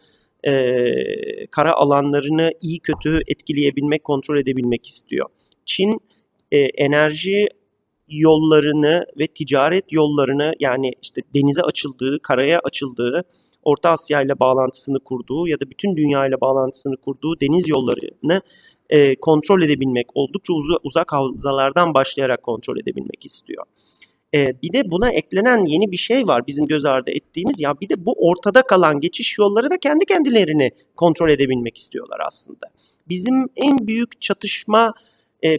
[0.45, 5.27] e, kara alanlarını iyi kötü etkileyebilmek, kontrol edebilmek istiyor.
[5.65, 6.01] Çin
[6.53, 7.49] e, enerji
[8.09, 13.25] yollarını ve ticaret yollarını yani işte denize açıldığı, karaya açıldığı,
[13.63, 18.43] Orta Asya ile bağlantısını kurduğu ya da bütün dünya ile bağlantısını kurduğu deniz yollarını
[18.91, 23.65] e, kontrol edebilmek, oldukça uz- uzak havzalardan başlayarak kontrol edebilmek istiyor.
[24.35, 27.89] E, bir de buna eklenen yeni bir şey var bizim göz ardı ettiğimiz ya bir
[27.89, 32.67] de bu ortada kalan geçiş yolları da kendi kendilerini kontrol edebilmek istiyorlar aslında.
[33.09, 34.95] Bizim en büyük çatışma
[35.43, 35.59] e, e,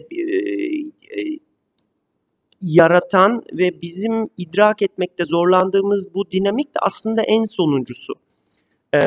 [2.60, 8.12] yaratan ve bizim idrak etmekte zorlandığımız bu dinamik de aslında en sonuncusu.
[8.94, 9.00] E,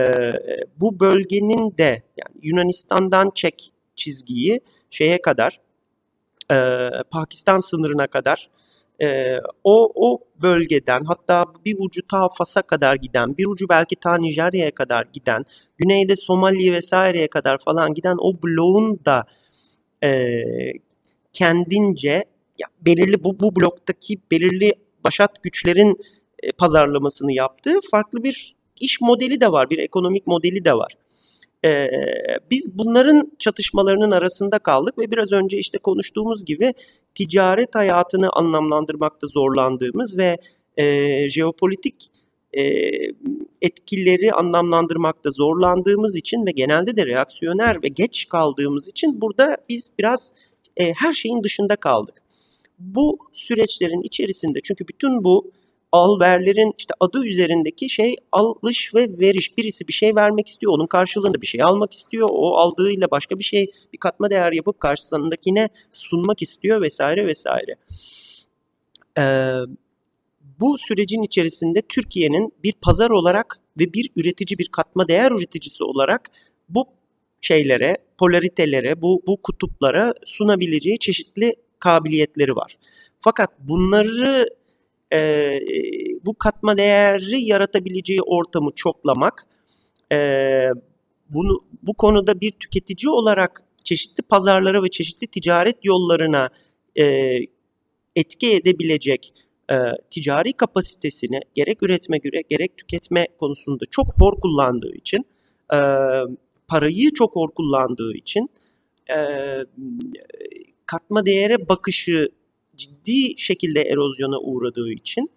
[0.78, 5.60] bu bölgenin de yani Yunanistan'dan çek çizgiyi şeye kadar
[6.52, 8.50] e, Pakistan sınırına kadar
[9.02, 14.18] e, o, o bölgeden hatta bir ucu ta Fas'a kadar giden, bir ucu belki ta
[14.18, 15.46] Nijerya'ya kadar giden,
[15.78, 19.26] güneyde Somali vesaireye kadar falan giden o bloğun da
[20.04, 20.44] e,
[21.34, 22.26] kendince
[22.60, 25.98] ya belirli bu bu bloktaki belirli başat güçlerin
[26.44, 30.94] e, pazarlamasını yaptığı farklı bir iş modeli de var, bir ekonomik modeli de var.
[31.66, 31.90] Ee,
[32.52, 36.74] biz bunların çatışmalarının arasında kaldık ve biraz önce işte konuştuğumuz gibi
[37.16, 40.38] ticaret hayatını anlamlandırmakta zorlandığımız ve
[40.78, 42.12] e, jeopolitik
[42.58, 42.64] e,
[43.62, 50.34] etkileri anlamlandırmakta zorlandığımız için ve genelde de reaksiyoner ve geç kaldığımız için burada biz biraz
[50.78, 52.16] e, her şeyin dışında kaldık.
[52.80, 55.52] Bu süreçlerin içerisinde çünkü bütün bu
[55.94, 59.58] alverlerin işte adı üzerindeki şey alış ve veriş.
[59.58, 62.30] Birisi bir şey vermek istiyor, onun karşılığında bir şey almak istiyor.
[62.32, 67.76] O aldığıyla başka bir şey, bir katma değer yapıp karşısındakine sunmak istiyor vesaire vesaire.
[69.18, 69.24] Ee,
[70.60, 76.32] bu sürecin içerisinde Türkiye'nin bir pazar olarak ve bir üretici, bir katma değer üreticisi olarak
[76.70, 76.86] bu
[77.42, 82.78] şeylere, polaritelere, bu, bu kutuplara sunabileceği çeşitli kabiliyetleri var.
[83.20, 84.50] Fakat bunları
[85.14, 85.60] e,
[86.26, 89.48] bu katma değeri yaratabileceği ortamı çoklamak,
[90.12, 90.18] e,
[91.30, 96.50] bunu bu konuda bir tüketici olarak çeşitli pazarlara ve çeşitli ticaret yollarına
[97.00, 97.36] e,
[98.16, 99.34] etki edebilecek
[99.72, 99.76] e,
[100.12, 105.26] ticari kapasitesini gerek üretme göre gerek tüketme konusunda çok hor kullandığı için,
[105.74, 105.80] e,
[106.68, 108.50] parayı çok hor kullandığı için,
[109.10, 109.18] e,
[110.86, 112.30] katma değere bakışı
[112.76, 115.30] ciddi şekilde erozyona uğradığı için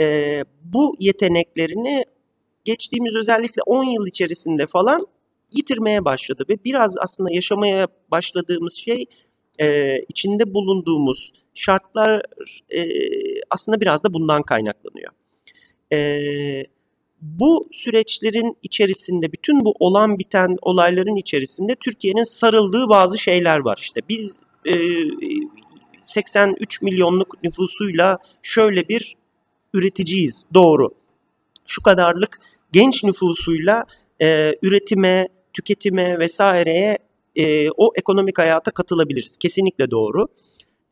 [0.00, 2.04] e, bu yeteneklerini
[2.64, 5.06] geçtiğimiz özellikle 10 yıl içerisinde falan
[5.52, 9.06] yitirmeye başladı ve biraz aslında yaşamaya başladığımız şey
[9.60, 12.22] e, içinde bulunduğumuz şartlar
[12.70, 12.84] e,
[13.50, 15.12] aslında biraz da bundan kaynaklanıyor.
[15.92, 15.98] E,
[17.20, 23.78] bu süreçlerin içerisinde bütün bu olan biten olayların içerisinde Türkiye'nin sarıldığı bazı şeyler var.
[23.80, 24.74] İşte biz e,
[26.06, 29.16] 83 milyonluk nüfusuyla şöyle bir
[29.74, 30.46] üreticiyiz.
[30.54, 30.90] Doğru.
[31.66, 32.40] Şu kadarlık
[32.72, 33.84] genç nüfusuyla
[34.22, 36.98] e, üretime, tüketime vesaireye
[37.36, 39.36] e, o ekonomik hayata katılabiliriz.
[39.36, 40.28] Kesinlikle doğru.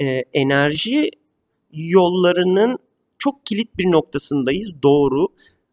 [0.00, 1.10] E, enerji
[1.72, 2.78] yollarının
[3.18, 4.82] çok kilit bir noktasındayız.
[4.82, 5.28] Doğru.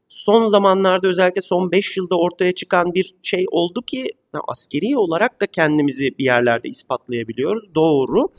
[0.10, 4.12] Son zamanlarda özellikle son 5 yılda ortaya çıkan bir şey oldu ki
[4.48, 7.76] askeri olarak da kendimizi bir yerlerde ispatlayabiliyoruz.
[7.76, 8.30] Doğru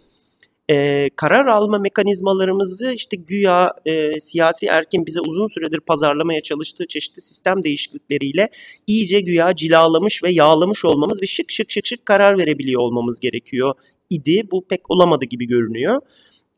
[0.71, 7.23] e, karar alma mekanizmalarımızı işte güya e, siyasi erkin bize uzun süredir pazarlamaya çalıştığı çeşitli
[7.23, 8.49] sistem değişiklikleriyle
[8.87, 13.75] iyice güya cilalamış ve yağlamış olmamız ve şık şık şık şık karar verebiliyor olmamız gerekiyor
[14.11, 14.43] idi.
[14.51, 16.01] Bu pek olamadı gibi görünüyor.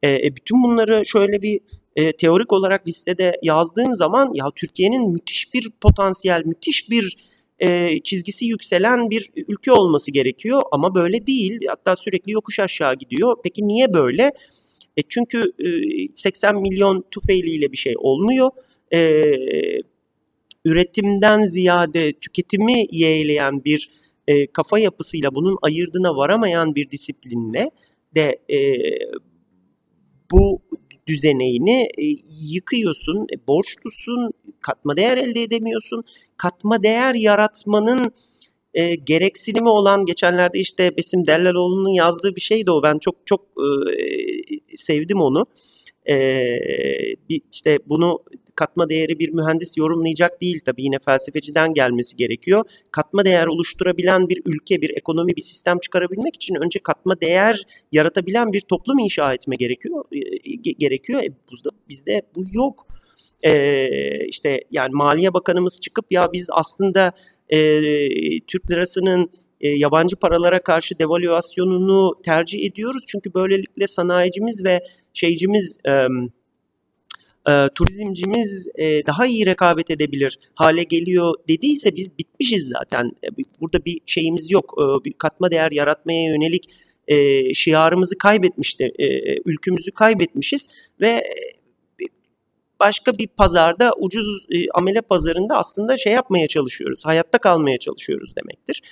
[0.04, 1.60] E, bütün bunları şöyle bir
[1.96, 7.16] e, teorik olarak listede yazdığın zaman ya Türkiye'nin müthiş bir potansiyel, müthiş bir
[7.58, 11.60] e, çizgisi yükselen bir ülke olması gerekiyor ama böyle değil.
[11.68, 13.36] Hatta sürekli yokuş aşağı gidiyor.
[13.44, 14.32] Peki niye böyle?
[14.96, 15.68] E çünkü e,
[16.14, 18.50] 80 milyon tüfeğliyle bir şey olmuyor.
[18.92, 19.32] E,
[20.64, 23.90] üretimden ziyade tüketimi yeğleyen bir
[24.28, 27.70] e, kafa yapısıyla bunun ayırdına varamayan bir disiplinle
[28.14, 28.58] de e,
[30.30, 30.62] bu
[31.06, 32.04] düzeneğini e,
[32.40, 36.04] yıkıyorsun, e, borçlusun, katma değer elde edemiyorsun.
[36.36, 38.12] Katma değer yaratmanın
[38.74, 42.82] e, gereksinimi olan geçenlerde işte Besim Dellaloğlu'nun yazdığı bir şeydi o.
[42.82, 45.46] Ben çok çok e, sevdim onu.
[46.08, 46.58] E,
[47.28, 48.22] bir, işte bunu
[48.56, 52.64] katma değeri bir mühendis yorumlayacak değil tabii yine felsefeciden gelmesi gerekiyor.
[52.90, 58.52] Katma değer oluşturabilen bir ülke, bir ekonomi, bir sistem çıkarabilmek için önce katma değer yaratabilen
[58.52, 60.04] bir toplum inşa etme gerekiyor.
[60.12, 61.22] E, gerekiyor.
[61.22, 62.86] E, bizde, bizde bu yok.
[63.42, 63.88] E,
[64.26, 67.12] işte yani Maliye Bakanımız çıkıp ya biz aslında
[67.48, 67.58] e,
[68.40, 73.02] Türk lirasının e, yabancı paralara karşı devalüasyonunu tercih ediyoruz.
[73.06, 74.80] Çünkü böylelikle sanayicimiz ve
[75.16, 75.92] şeycimiz e,
[77.48, 83.12] e, turizmcimiz e, daha iyi rekabet edebilir hale geliyor dediyse biz bitmişiz zaten.
[83.24, 83.28] E,
[83.60, 84.74] burada bir şeyimiz yok.
[84.78, 86.64] E, bir katma değer yaratmaya yönelik
[87.08, 88.92] e, şiarımızı kaybetmişti.
[88.98, 90.68] E, ülkümüzü kaybetmişiz
[91.00, 91.24] ve e,
[92.80, 97.06] başka bir pazarda ucuz e, amele pazarında aslında şey yapmaya çalışıyoruz.
[97.06, 98.82] Hayatta kalmaya çalışıyoruz demektir.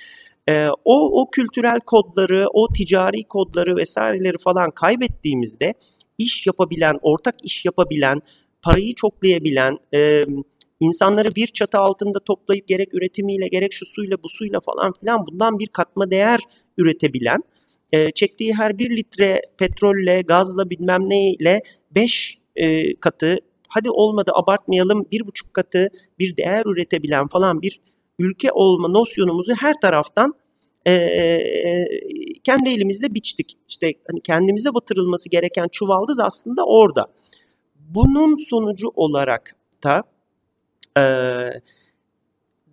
[0.49, 5.75] E, o, o kültürel kodları, o ticari kodları vesaireleri falan kaybettiğimizde
[6.19, 8.23] iş yapabilen, ortak iş yapabilen,
[8.63, 10.25] parayı çoklayabilen, e,
[10.81, 15.59] insanları bir çatı altında toplayıp gerek üretimiyle gerek şu suyla bu suyla falan filan bundan
[15.59, 16.41] bir katma değer
[16.79, 17.43] üretebilen,
[17.93, 23.39] e, çektiği her bir litre petrolle, gazla bilmem neyle beş e, katı,
[23.69, 25.89] hadi olmadı abartmayalım bir buçuk katı
[26.19, 27.81] bir değer üretebilen falan bir
[28.19, 30.35] ülke olma nosyonumuzu her taraftan
[30.87, 31.85] e,
[32.45, 33.57] kendi elimizle biçtik.
[33.69, 37.07] İşte hani kendimize batırılması gereken çuvaldız aslında orada
[37.77, 40.03] bunun sonucu olarak da
[40.99, 41.05] e,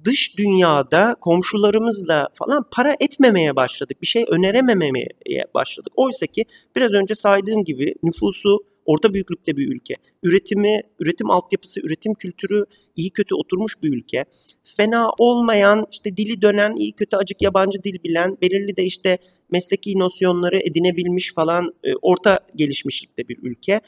[0.03, 4.01] dış dünyada komşularımızla falan para etmemeye başladık.
[4.01, 5.09] Bir şey önerememeye
[5.53, 5.93] başladık.
[5.95, 6.45] Oysa ki
[6.76, 9.93] biraz önce saydığım gibi nüfusu orta büyüklükte bir ülke.
[10.23, 12.65] Üretimi, üretim altyapısı, üretim kültürü
[12.95, 14.25] iyi kötü oturmuş bir ülke.
[14.63, 19.17] Fena olmayan, işte dili dönen, iyi kötü acık yabancı dil bilen, belirli de işte
[19.51, 23.82] mesleki nosyonları edinebilmiş falan e, orta gelişmişlikte bir ülke.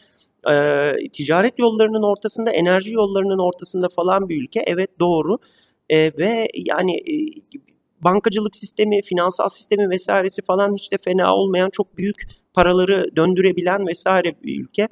[0.49, 4.63] E, ticaret yollarının ortasında, enerji yollarının ortasında falan bir ülke.
[4.67, 5.37] Evet doğru.
[5.89, 7.15] E, ve yani e,
[8.03, 14.35] bankacılık sistemi, finansal sistemi vesairesi falan hiç de fena olmayan çok büyük paraları döndürebilen vesaire
[14.43, 14.87] bir ülke.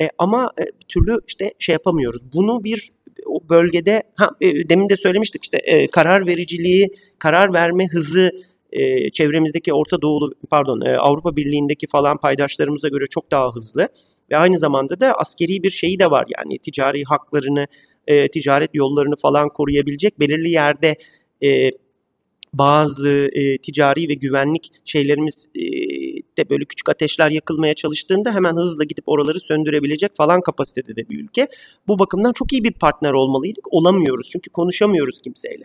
[0.00, 2.32] E, ama e, türlü işte şey yapamıyoruz.
[2.32, 2.92] Bunu bir
[3.26, 8.30] o bölgede ha, e, demin de söylemiştik işte e, karar vericiliği, karar verme hızı
[8.72, 13.88] e, çevremizdeki Orta Doğulu pardon e, Avrupa Birliği'ndeki falan paydaşlarımıza göre çok daha hızlı
[14.30, 17.66] ve aynı zamanda da askeri bir şeyi de var yani ticari haklarını,
[18.06, 20.96] e, ticaret yollarını falan koruyabilecek belirli yerde
[21.44, 21.70] e,
[22.54, 25.62] bazı e, ticari ve güvenlik şeylerimiz e,
[26.38, 31.24] de böyle küçük ateşler yakılmaya çalıştığında hemen hızla gidip oraları söndürebilecek falan kapasitede de bir
[31.24, 31.46] ülke.
[31.88, 33.72] Bu bakımdan çok iyi bir partner olmalıydık.
[33.74, 35.64] Olamıyoruz çünkü konuşamıyoruz kimseyle.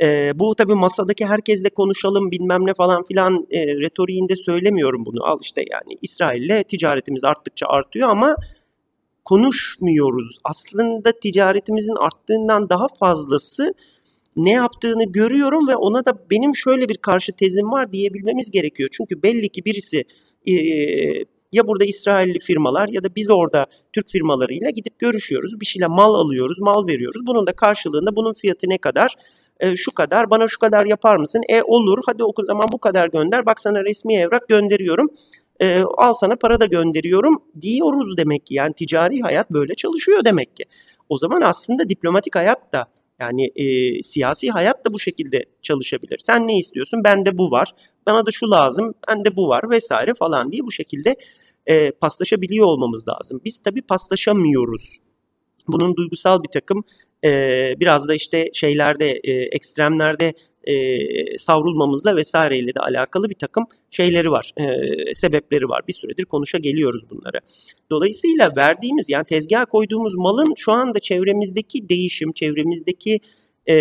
[0.00, 5.24] E, bu tabii masadaki herkesle konuşalım bilmem ne falan filan e, retoriğinde söylemiyorum bunu.
[5.24, 8.36] Al işte yani İsrail'le ticaretimiz arttıkça artıyor ama
[9.24, 10.38] konuşmuyoruz.
[10.44, 13.74] Aslında ticaretimizin arttığından daha fazlası
[14.36, 18.88] ne yaptığını görüyorum ve ona da benim şöyle bir karşı tezim var diyebilmemiz gerekiyor.
[18.92, 20.04] Çünkü belli ki birisi
[20.46, 20.52] e,
[21.52, 25.60] ya burada İsrailli firmalar ya da biz orada Türk firmalarıyla gidip görüşüyoruz.
[25.60, 27.20] Bir şeyle mal alıyoruz, mal veriyoruz.
[27.26, 29.14] Bunun da karşılığında bunun fiyatı ne kadar?
[29.60, 31.42] E, şu kadar, bana şu kadar yapar mısın?
[31.48, 33.46] E olur, hadi o zaman bu kadar gönder.
[33.46, 35.08] Bak sana resmi evrak gönderiyorum.
[35.60, 38.54] E, al sana para da gönderiyorum diyoruz demek ki.
[38.54, 40.64] Yani ticari hayat böyle çalışıyor demek ki.
[41.08, 42.86] O zaman aslında diplomatik hayat da
[43.20, 46.18] yani e, siyasi hayat da bu şekilde çalışabilir.
[46.18, 47.04] Sen ne istiyorsun?
[47.04, 47.74] Bende bu var.
[48.06, 48.94] Bana da şu lazım.
[49.08, 51.16] Bende bu var vesaire falan diye bu şekilde
[51.66, 53.40] e, paslaşabiliyor olmamız lazım.
[53.44, 54.96] Biz tabii paslaşamıyoruz.
[55.68, 56.84] Bunun duygusal bir takım
[57.24, 60.34] e, biraz da işte şeylerde e, ekstremlerde
[60.66, 64.64] e, savrulmamızla vesaireyle de alakalı bir takım şeyleri var, e,
[65.14, 65.82] sebepleri var.
[65.88, 67.40] Bir süredir konuşa geliyoruz bunları.
[67.90, 73.20] Dolayısıyla verdiğimiz yani tezgaha koyduğumuz malın şu anda çevremizdeki değişim, çevremizdeki
[73.68, 73.76] e,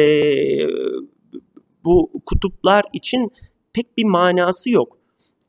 [1.85, 3.31] bu kutuplar için
[3.73, 4.97] pek bir manası yok.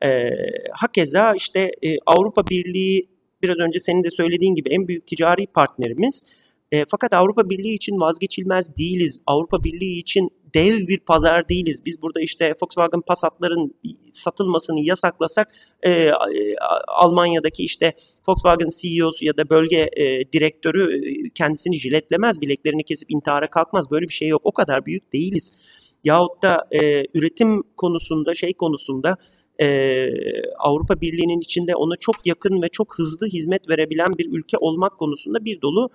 [0.05, 0.31] E,
[0.73, 3.09] hakeza işte e, Avrupa Birliği
[3.43, 6.25] biraz önce senin de söylediğin gibi en büyük ticari partnerimiz.
[6.73, 9.21] E, fakat Avrupa Birliği için vazgeçilmez değiliz.
[9.27, 11.83] Avrupa Birliği için dev bir pazar değiliz.
[11.87, 13.75] Biz burada işte Volkswagen Passat'ların
[14.13, 15.49] satılmasını yasaklasak
[15.87, 16.11] e,
[16.89, 17.93] Almanya'daki işte
[18.29, 23.91] Volkswagen CEO'su ya da bölge e, direktörü e, kendisini jiletlemez, bileklerini kesip intihara kalkmaz.
[23.91, 24.41] Böyle bir şey yok.
[24.45, 25.53] O kadar büyük değiliz.
[26.05, 29.17] Yahut da e, üretim konusunda, şey konusunda
[29.61, 30.09] e,
[30.59, 35.45] Avrupa Birliği'nin içinde ona çok yakın ve çok hızlı hizmet verebilen bir ülke olmak konusunda
[35.45, 35.91] bir dolu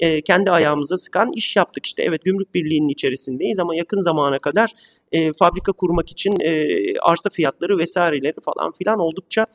[0.00, 1.86] e, kendi ayağımıza sıkan iş yaptık.
[1.86, 4.74] İşte evet gümrük birliğinin içerisindeyiz ama yakın zamana kadar
[5.12, 9.46] e, fabrika kurmak için e, arsa fiyatları vesaireleri falan filan oldukça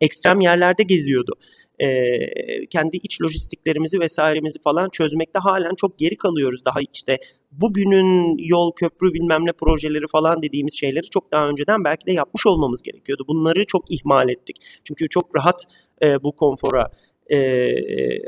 [0.00, 1.32] ekstrem yerlerde geziyordu.
[1.78, 6.64] E, kendi iç lojistiklerimizi vesairemizi falan çözmekte halen çok geri kalıyoruz.
[6.64, 7.18] Daha işte
[7.52, 12.46] bugünün yol, köprü bilmem ne projeleri falan dediğimiz şeyleri çok daha önceden belki de yapmış
[12.46, 13.24] olmamız gerekiyordu.
[13.28, 14.56] Bunları çok ihmal ettik.
[14.84, 15.64] Çünkü çok rahat
[16.02, 16.90] e, bu konfora
[17.30, 17.38] e,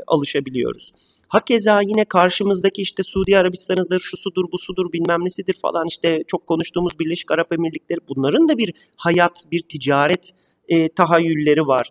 [0.07, 0.93] alışabiliyoruz.
[1.27, 6.47] Hakeza yine karşımızdaki işte Suudi Arabistan'ıdır, şu sudur, bu sudur, bilmem nesidir falan işte çok
[6.47, 10.31] konuştuğumuz Birleşik Arap Emirlikleri bunların da bir hayat, bir ticaret
[10.67, 11.89] e, tahayyülleri var.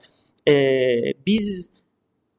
[0.49, 0.55] E,
[1.27, 1.73] biz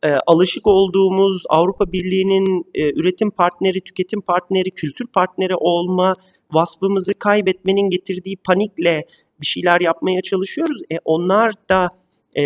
[0.04, 6.16] e, alışık olduğumuz Avrupa Birliği'nin e, üretim partneri, tüketim partneri, kültür partneri olma
[6.52, 9.06] vasfımızı kaybetmenin getirdiği panikle
[9.42, 10.82] bir şeyler yapmaya çalışıyoruz.
[10.92, 11.90] E, onlar da
[12.38, 12.44] e,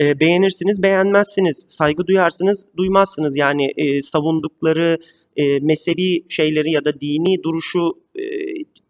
[0.00, 3.36] e, beğenirsiniz, beğenmezsiniz, saygı duyarsınız, duymazsınız.
[3.36, 4.98] Yani e, savundukları
[5.36, 8.22] e, mezhebi şeyleri ya da dini duruşu e,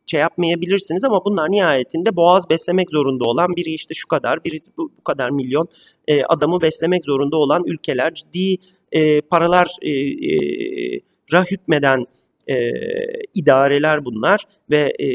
[0.07, 4.91] şey yapmayabilirsiniz ama bunlar nihayetinde boğaz beslemek zorunda olan biri işte şu kadar, biri bu,
[4.99, 5.69] bu kadar milyon
[6.09, 8.57] e, adamı beslemek zorunda olan ülkeler ciddi
[8.93, 11.01] e, paralar e, e,
[11.33, 12.07] ra hükmeden
[12.51, 12.71] e,
[13.35, 15.09] idareler bunlar ve e,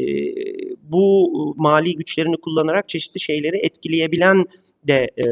[0.83, 4.45] bu mali güçlerini kullanarak çeşitli şeyleri etkileyebilen
[4.87, 5.25] de e,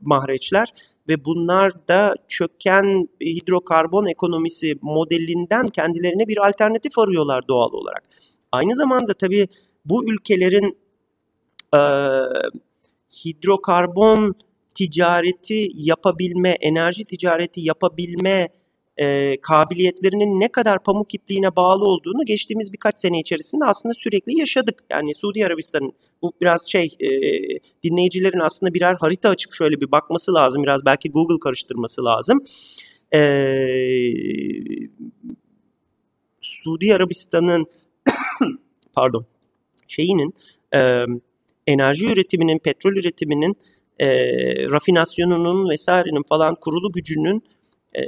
[0.00, 0.68] mahreçler
[1.08, 8.02] ve bunlar da çöken hidrokarbon ekonomisi modelinden kendilerine bir alternatif arıyorlar doğal olarak.
[8.52, 9.48] Aynı zamanda tabii
[9.84, 10.78] bu ülkelerin
[11.74, 11.80] e,
[13.24, 14.34] hidrokarbon
[14.74, 18.48] ticareti yapabilme, enerji ticareti yapabilme
[18.96, 24.84] e, kabiliyetlerinin ne kadar pamuk ipliğine bağlı olduğunu geçtiğimiz birkaç sene içerisinde aslında sürekli yaşadık.
[24.90, 25.92] Yani Suudi Arabistan'ın
[26.22, 27.08] bu biraz şey e,
[27.82, 30.62] dinleyicilerin aslında birer harita açıp şöyle bir bakması lazım.
[30.62, 32.44] Biraz belki Google karıştırması lazım.
[33.14, 33.20] E,
[36.40, 37.66] Suudi Arabistan'ın
[38.92, 39.26] pardon
[39.88, 40.34] şeyinin
[40.74, 41.04] e,
[41.66, 43.56] enerji üretiminin, petrol üretiminin,
[43.98, 44.08] e,
[44.70, 47.42] rafinasyonunun vesairenin falan kurulu gücünün
[47.96, 48.02] e,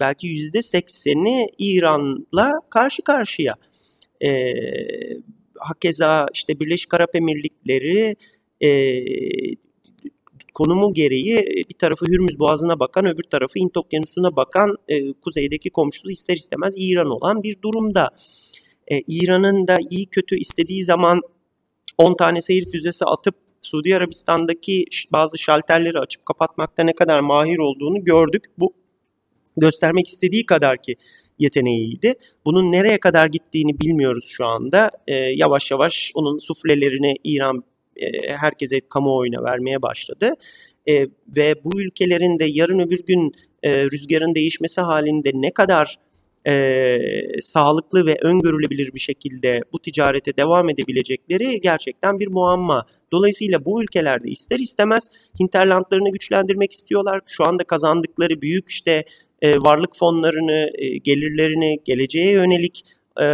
[0.00, 3.54] belki yüzde sekseni İran'la karşı karşıya.
[4.24, 4.52] E,
[5.58, 8.16] hakeza işte Birleşik Arap Emirlikleri
[8.62, 8.70] e,
[10.54, 11.36] konumu gereği
[11.68, 16.74] bir tarafı Hürmüz Boğazı'na bakan, öbür tarafı Hint Okyanusu'na bakan e, kuzeydeki komşusu ister istemez
[16.76, 18.10] İran olan bir durumda.
[18.90, 21.20] E, İran'ın da iyi kötü istediği zaman
[21.98, 28.04] 10 tane seyir füzesi atıp Suudi Arabistan'daki bazı şalterleri açıp kapatmakta ne kadar mahir olduğunu
[28.04, 28.44] gördük.
[28.58, 28.74] Bu
[29.56, 30.96] göstermek istediği kadar ki
[31.38, 32.14] yeteneğiydi.
[32.44, 34.90] Bunun nereye kadar gittiğini bilmiyoruz şu anda.
[35.06, 37.64] E, yavaş yavaş onun suflelerini İran
[37.96, 40.34] e, herkese kamuoyuna vermeye başladı.
[40.88, 43.32] E, ve bu ülkelerin de yarın öbür gün
[43.62, 45.98] e, rüzgarın değişmesi halinde ne kadar
[46.48, 52.86] e, sağlıklı ve öngörülebilir bir şekilde bu ticarete devam edebilecekleri gerçekten bir muamma.
[53.12, 57.20] Dolayısıyla bu ülkelerde ister istemez hinterlandlarını güçlendirmek istiyorlar.
[57.26, 59.04] Şu anda kazandıkları büyük işte
[59.42, 62.82] e, varlık fonlarını, e, gelirlerini geleceğe yönelik
[63.20, 63.26] e,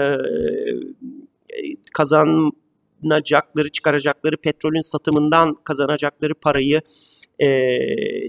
[1.95, 6.81] kazanacakları, çıkaracakları petrolün satımından kazanacakları parayı
[7.39, 7.47] e,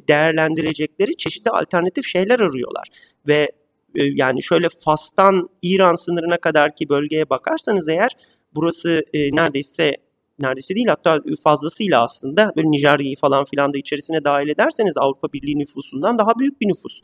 [0.07, 2.87] değerlendirecekleri çeşitli alternatif şeyler arıyorlar.
[3.27, 3.47] Ve
[3.95, 8.11] yani şöyle Fas'tan İran sınırına kadar ki bölgeye bakarsanız eğer
[8.55, 9.95] burası e, neredeyse
[10.39, 15.59] neredeyse değil hatta fazlasıyla aslında böyle Nijerya'yı falan filan da içerisine dahil ederseniz Avrupa Birliği
[15.59, 17.01] nüfusundan daha büyük bir nüfus.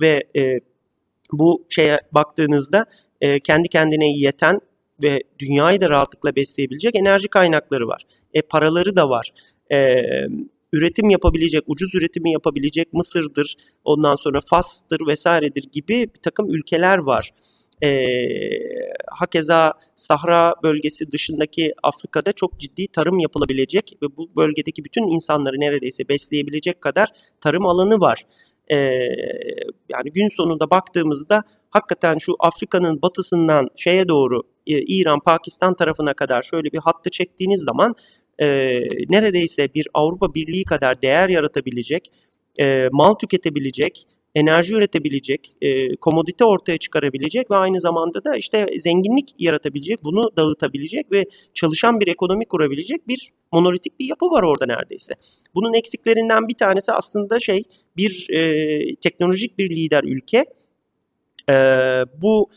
[0.00, 0.60] Ve e,
[1.32, 2.86] bu şeye baktığınızda
[3.20, 4.60] e, kendi kendine yeten
[5.02, 8.02] ve dünyayı da rahatlıkla besleyebilecek enerji kaynakları var.
[8.34, 9.30] E, paraları da var.
[9.72, 10.00] E,
[10.74, 13.54] üretim yapabilecek, ucuz üretimi yapabilecek Mısır'dır,
[13.84, 17.30] ondan sonra Fas'tır vesairedir gibi bir takım ülkeler var.
[17.82, 18.06] E,
[19.10, 26.08] hakeza Sahra bölgesi dışındaki Afrika'da çok ciddi tarım yapılabilecek ve bu bölgedeki bütün insanları neredeyse
[26.08, 27.08] besleyebilecek kadar
[27.40, 28.22] tarım alanı var.
[28.70, 28.76] E,
[29.88, 36.42] yani gün sonunda baktığımızda hakikaten şu Afrika'nın batısından şeye doğru e, İran, Pakistan tarafına kadar
[36.42, 37.94] şöyle bir hattı çektiğiniz zaman
[38.38, 42.12] e, neredeyse bir Avrupa Birliği kadar değer yaratabilecek,
[42.60, 49.34] e, mal tüketebilecek, enerji üretebilecek, e, komodite ortaya çıkarabilecek ve aynı zamanda da işte zenginlik
[49.38, 51.24] yaratabilecek, bunu dağıtabilecek ve
[51.54, 55.14] çalışan bir ekonomi kurabilecek bir monolitik bir yapı var orada neredeyse.
[55.54, 57.62] Bunun eksiklerinden bir tanesi aslında şey
[57.96, 60.44] bir e, teknolojik bir lider ülke.
[61.50, 61.54] E,
[62.22, 62.50] bu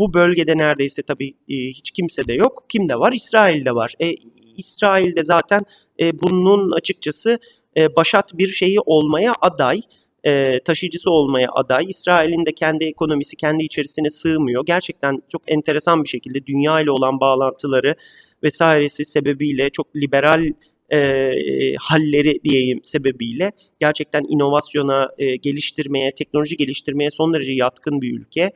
[0.00, 2.64] bu bölgede neredeyse tabii e, hiç kimse de yok.
[2.68, 3.12] Kim de var?
[3.12, 3.94] İsrail'de var.
[4.00, 4.14] E,
[4.56, 5.60] İsrail'de zaten
[6.00, 7.38] e, bunun açıkçası
[7.76, 9.82] e, başat bir şeyi olmaya aday
[10.24, 11.86] e, taşıyıcısı olmaya aday.
[11.88, 14.66] İsrail'in de kendi ekonomisi kendi içerisine sığmıyor.
[14.66, 17.94] Gerçekten çok enteresan bir şekilde dünya ile olan bağlantıları
[18.42, 20.46] vesairesi sebebiyle çok liberal
[20.92, 21.30] e,
[21.78, 28.52] halleri diyeyim sebebiyle gerçekten inovasyona, e, geliştirmeye, teknoloji geliştirmeye son derece yatkın bir ülke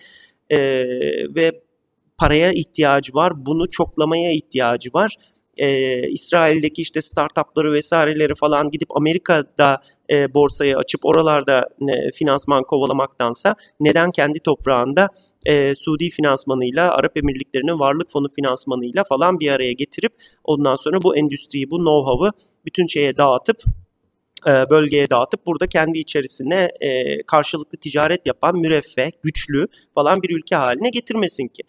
[0.50, 0.58] e,
[1.34, 1.62] ve
[2.18, 5.16] paraya ihtiyacı var, bunu çoklamaya ihtiyacı var.
[5.56, 9.80] E, İsrail'deki işte startupları vesaireleri falan gidip Amerika'da
[10.12, 15.08] e, borsayı açıp oralarda e, finansman kovalamaktansa neden kendi toprağında
[15.46, 20.12] e, Suudi finansmanıyla, Arap Emirlikleri'nin varlık fonu finansmanıyla falan bir araya getirip
[20.44, 22.32] ondan sonra bu endüstriyi, bu know-how'ı
[22.64, 23.56] bütün şeye dağıtıp
[24.46, 30.56] e, bölgeye dağıtıp burada kendi içerisine e, karşılıklı ticaret yapan müreffeh, güçlü falan bir ülke
[30.56, 31.62] haline getirmesin ki.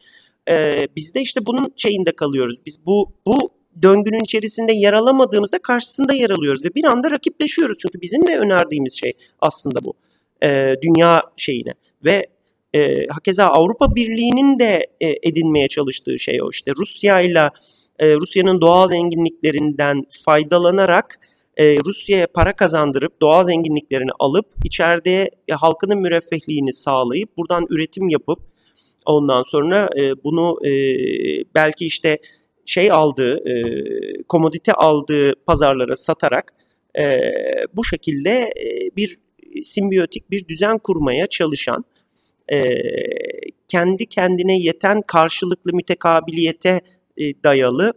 [0.49, 2.57] E, biz de işte bunun şeyinde kalıyoruz.
[2.65, 3.49] Biz bu bu
[3.82, 7.78] döngünün içerisinde yer alamadığımızda karşısında yer alıyoruz ve bir anda rakipleşiyoruz.
[7.82, 9.93] Çünkü bizim de önerdiğimiz şey aslında bu.
[10.43, 11.73] E, dünya şeyine
[12.05, 12.28] ve
[12.73, 17.49] e, hakeza Avrupa Birliği'nin de e, edinmeye çalıştığı şey o işte Rusya ile
[18.01, 21.19] Rusya'nın doğal zenginliklerinden faydalanarak
[21.58, 28.39] e, Rusya'ya para kazandırıp doğal zenginliklerini alıp içeride e, halkının müreffehliğini sağlayıp buradan üretim yapıp
[29.06, 30.72] ondan sonra e, bunu e,
[31.56, 32.18] belki işte
[32.66, 33.53] şey aldığı, e,
[34.24, 36.53] komodite aldığı pazarlara satarak
[36.99, 37.32] e,
[37.74, 39.18] bu şekilde e, bir
[39.64, 41.86] simbiyotik bir düzen kurmaya çalışan,
[42.51, 42.82] e,
[43.68, 46.82] kendi kendine yeten karşılıklı mütekabiliyete
[47.18, 47.93] e, dayalı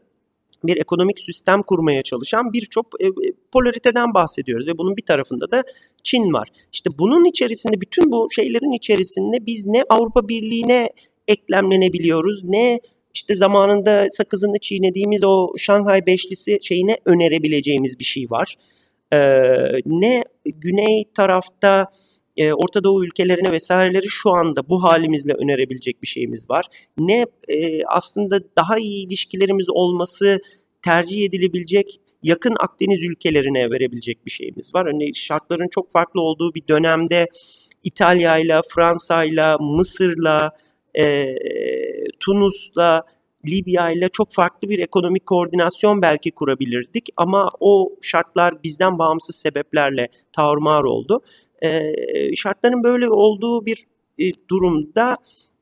[0.64, 3.06] bir ekonomik sistem kurmaya çalışan birçok e,
[3.52, 5.62] polariteden bahsediyoruz ve bunun bir tarafında da
[6.04, 6.48] Çin var.
[6.72, 10.90] İşte bunun içerisinde bütün bu şeylerin içerisinde biz ne Avrupa Birliği'ne
[11.28, 12.80] eklemlenebiliyoruz ne
[13.14, 18.56] işte zamanında sakızını çiğnediğimiz o Şanghay Beşlisi şeyine önerebileceğimiz bir şey var.
[19.12, 19.18] Ee,
[19.86, 21.86] ne güney tarafta
[22.38, 26.66] e, Orta Doğu ülkelerine vesaireleri şu anda bu halimizle önerebilecek bir şeyimiz var.
[26.98, 30.40] Ne e, aslında daha iyi ilişkilerimiz olması
[30.82, 34.86] tercih edilebilecek yakın Akdeniz ülkelerine verebilecek bir şeyimiz var.
[34.86, 37.26] Hani şartların çok farklı olduğu bir dönemde
[37.84, 40.50] İtalya'yla, Fransa'yla, Mısır'la,
[40.98, 41.34] e,
[42.20, 43.02] Tunus'la,
[43.46, 50.08] Libya ile çok farklı bir ekonomik koordinasyon belki kurabilirdik ama o şartlar bizden bağımsız sebeplerle
[50.32, 51.22] tarumar oldu.
[51.62, 51.92] E,
[52.36, 53.86] şartların böyle olduğu bir
[54.18, 55.16] e, durumda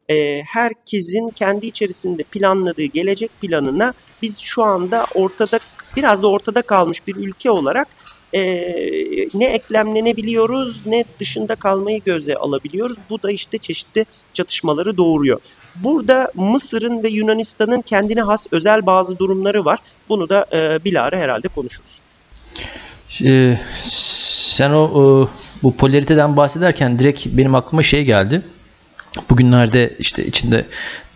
[0.09, 5.59] e, herkesin kendi içerisinde planladığı gelecek planına biz şu anda ortada
[5.97, 7.88] biraz da ortada kalmış bir ülke olarak
[8.34, 8.40] e,
[9.34, 12.97] ne eklemlenebiliyoruz ne dışında kalmayı göze alabiliyoruz.
[13.11, 15.40] Bu da işte çeşitli çatışmaları doğuruyor.
[15.76, 19.78] Burada Mısır'ın ve Yunanistan'ın kendine has özel bazı durumları var.
[20.09, 22.01] Bunu da e, bilahare herhalde konuşuruz.
[23.24, 25.30] E, sen o, o
[25.62, 28.42] bu polariteden bahsederken direkt benim aklıma şey geldi.
[29.30, 30.66] Bugünlerde işte içinde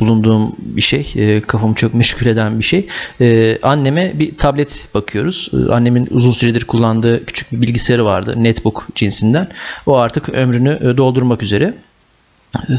[0.00, 2.86] bulunduğum bir şey, e, kafamı çok meşgul eden bir şey.
[3.20, 5.50] E, anneme bir tablet bakıyoruz.
[5.52, 9.48] E, annemin uzun süredir kullandığı küçük bir bilgisayarı vardı, netbook cinsinden.
[9.86, 11.74] O artık ömrünü e, doldurmak üzere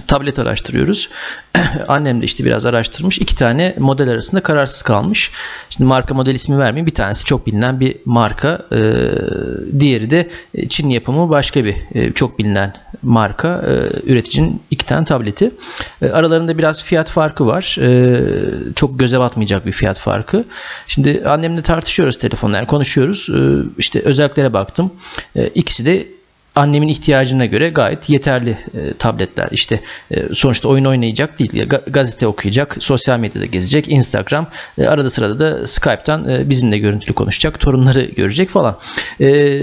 [0.07, 1.09] tablet araştırıyoruz.
[1.87, 3.19] Annem de işte biraz araştırmış.
[3.19, 5.31] İki tane model arasında kararsız kalmış.
[5.69, 6.85] Şimdi marka model ismi vermeyeyim.
[6.85, 8.65] Bir tanesi çok bilinen bir marka.
[8.71, 8.79] E,
[9.79, 10.29] diğeri de
[10.69, 13.47] Çin yapımı başka bir e, çok bilinen marka.
[13.47, 13.71] E,
[14.11, 15.51] üreticinin iki tane tableti.
[16.13, 17.77] Aralarında biraz fiyat farkı var.
[18.75, 20.45] Çok göze batmayacak bir fiyat farkı.
[20.87, 22.57] Şimdi annemle tartışıyoruz telefonla.
[22.57, 23.27] Yani konuşuyoruz.
[23.77, 24.91] İşte özelliklere baktım.
[25.55, 26.07] İkisi de
[26.55, 29.47] annemin ihtiyacına göre gayet yeterli e, tabletler.
[29.51, 29.79] İşte
[30.11, 31.53] e, sonuçta oyun oynayacak değil.
[31.53, 34.47] Ya, gazete okuyacak, sosyal medyada gezecek, Instagram,
[34.77, 38.77] e, arada sırada da Skype'tan e, bizimle görüntülü konuşacak, torunları görecek falan.
[39.21, 39.61] E,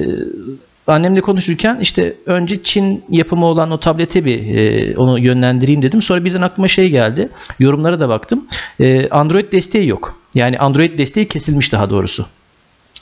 [0.87, 6.03] annemle konuşurken işte önce Çin yapımı olan o tablete bir e, onu yönlendireyim dedim.
[6.03, 7.29] Sonra birden aklıma şey geldi.
[7.59, 8.47] Yorumlara da baktım.
[8.81, 10.19] E, Android desteği yok.
[10.35, 12.27] Yani Android desteği kesilmiş daha doğrusu.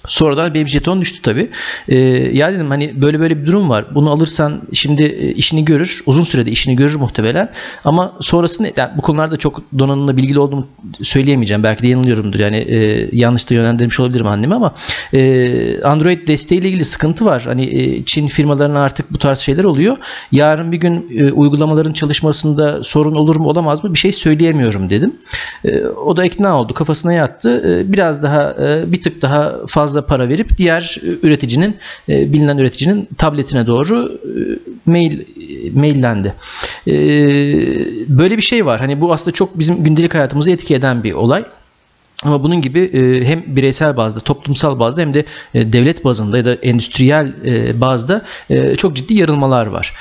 [0.09, 1.51] Sonradan benim jeton düştü tabi.
[1.89, 1.97] Ee,
[2.33, 3.85] ya dedim hani böyle böyle bir durum var.
[3.95, 6.03] Bunu alırsan şimdi e, işini görür.
[6.07, 7.49] Uzun sürede işini görür muhtemelen.
[7.85, 10.67] Ama sonrasında yani bu konularda çok donanımla bilgili olduğumu
[11.03, 11.63] söyleyemeyeceğim.
[11.63, 12.39] Belki de yanılıyorumdur.
[12.39, 14.75] Yani e, yanlış da yönlendirmiş olabilirim annemi ama
[15.13, 17.43] e, Android desteğiyle ilgili sıkıntı var.
[17.43, 19.97] Hani e, Çin firmalarına artık bu tarz şeyler oluyor.
[20.33, 25.13] Yarın bir gün e, uygulamaların çalışmasında sorun olur mu olamaz mı bir şey söyleyemiyorum dedim.
[25.65, 26.75] E, o da ikna oldu.
[26.75, 27.81] Kafasına yattı.
[27.81, 31.77] E, biraz daha e, bir tık daha fazla fazla para verip diğer üreticinin
[32.09, 35.21] e, bilinen üreticinin tabletine doğru e, mail
[35.75, 36.35] maillendi.
[36.87, 36.93] E,
[38.09, 38.81] böyle bir şey var.
[38.81, 41.45] Hani bu aslında çok bizim gündelik hayatımızı etki eden bir olay.
[42.25, 46.45] Ama bunun gibi e, hem bireysel bazda, toplumsal bazda hem de e, devlet bazında ya
[46.45, 48.25] da endüstriyel e, bazda
[48.79, 49.95] çok ciddi yarılmalar var.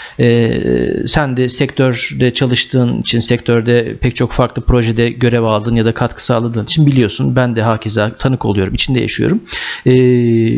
[1.06, 6.26] Sen de sektörde çalıştığın için, sektörde pek çok farklı projede görev aldın ya da katkı
[6.26, 7.36] sağladığın için biliyorsun.
[7.36, 9.42] Ben de hakeza tanık oluyorum, içinde yaşıyorum.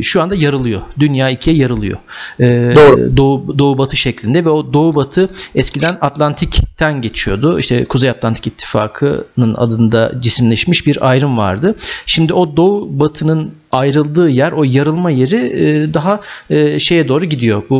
[0.03, 0.81] Şu anda yarılıyor.
[0.99, 1.97] Dünya ikiye yarılıyor.
[2.39, 3.17] Doğru.
[3.17, 7.59] Doğu, doğu batı şeklinde ve o doğu batı eskiden Atlantik'ten geçiyordu.
[7.59, 11.75] İşte Kuzey Atlantik İttifakı'nın adında cisimleşmiş bir ayrım var vardı.
[12.05, 17.63] Şimdi o doğu batının ayrıldığı yer o yarılma yeri e, daha e, şeye doğru gidiyor.
[17.69, 17.79] Bu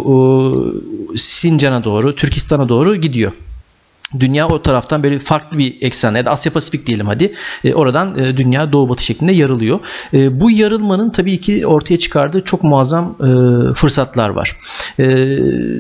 [1.16, 3.32] Sincan'a doğru, Türkistan'a doğru gidiyor.
[4.20, 7.34] Dünya o taraftan böyle farklı bir eksen ya da Asya Pasifik diyelim hadi.
[7.64, 9.80] E, oradan e, dünya doğu batı şeklinde yarılıyor.
[10.14, 14.58] E, bu yarılmanın tabii ki ortaya çıkardığı çok muazzam e, fırsatlar var.
[15.00, 15.06] E,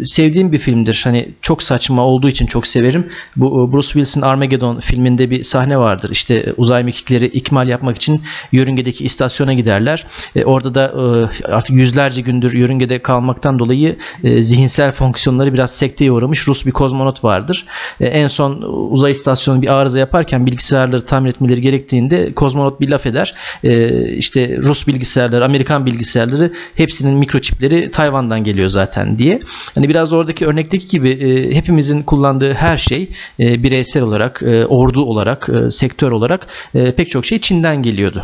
[0.05, 1.01] sevdiğim bir filmdir.
[1.03, 3.07] Hani çok saçma olduğu için çok severim.
[3.35, 6.09] Bu e, Bruce Willis'in Armageddon filminde bir sahne vardır.
[6.11, 8.21] İşte uzay mekikleri ikmal yapmak için
[8.51, 10.05] yörüngedeki istasyona giderler.
[10.35, 16.11] E, orada da e, artık yüzlerce gündür yörüngede kalmaktan dolayı e, zihinsel fonksiyonları biraz sekteye
[16.11, 17.65] uğramış Rus bir kozmonot vardır.
[18.01, 18.61] E, en son
[18.91, 23.33] uzay istasyonu bir arıza yaparken bilgisayarları tamir etmeleri gerektiğinde kozmonot bir laf eder.
[23.63, 29.39] E, işte Rus bilgisayarları, Amerikan bilgisayarları hepsinin mikroçipleri Tayvan'dan geliyor zaten diye.
[29.75, 33.09] Hani biraz oradaki örnekteki gibi e, hepimizin kullandığı her şey
[33.39, 38.23] e, bireysel olarak, e, ordu olarak, e, sektör olarak e, pek çok şey Çin'den geliyordu.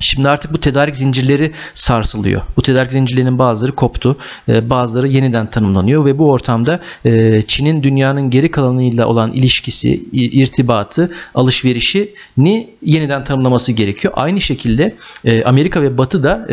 [0.00, 2.42] Şimdi artık bu tedarik zincirleri sarsılıyor.
[2.56, 4.16] Bu tedarik zincirlerinin bazıları koptu,
[4.48, 11.10] e, bazıları yeniden tanımlanıyor ve bu ortamda e, Çin'in dünyanın geri kalanıyla olan ilişkisi, irtibatı,
[11.34, 14.14] alışverişini yeniden tanımlaması gerekiyor.
[14.16, 16.46] Aynı şekilde e, Amerika ve Batı da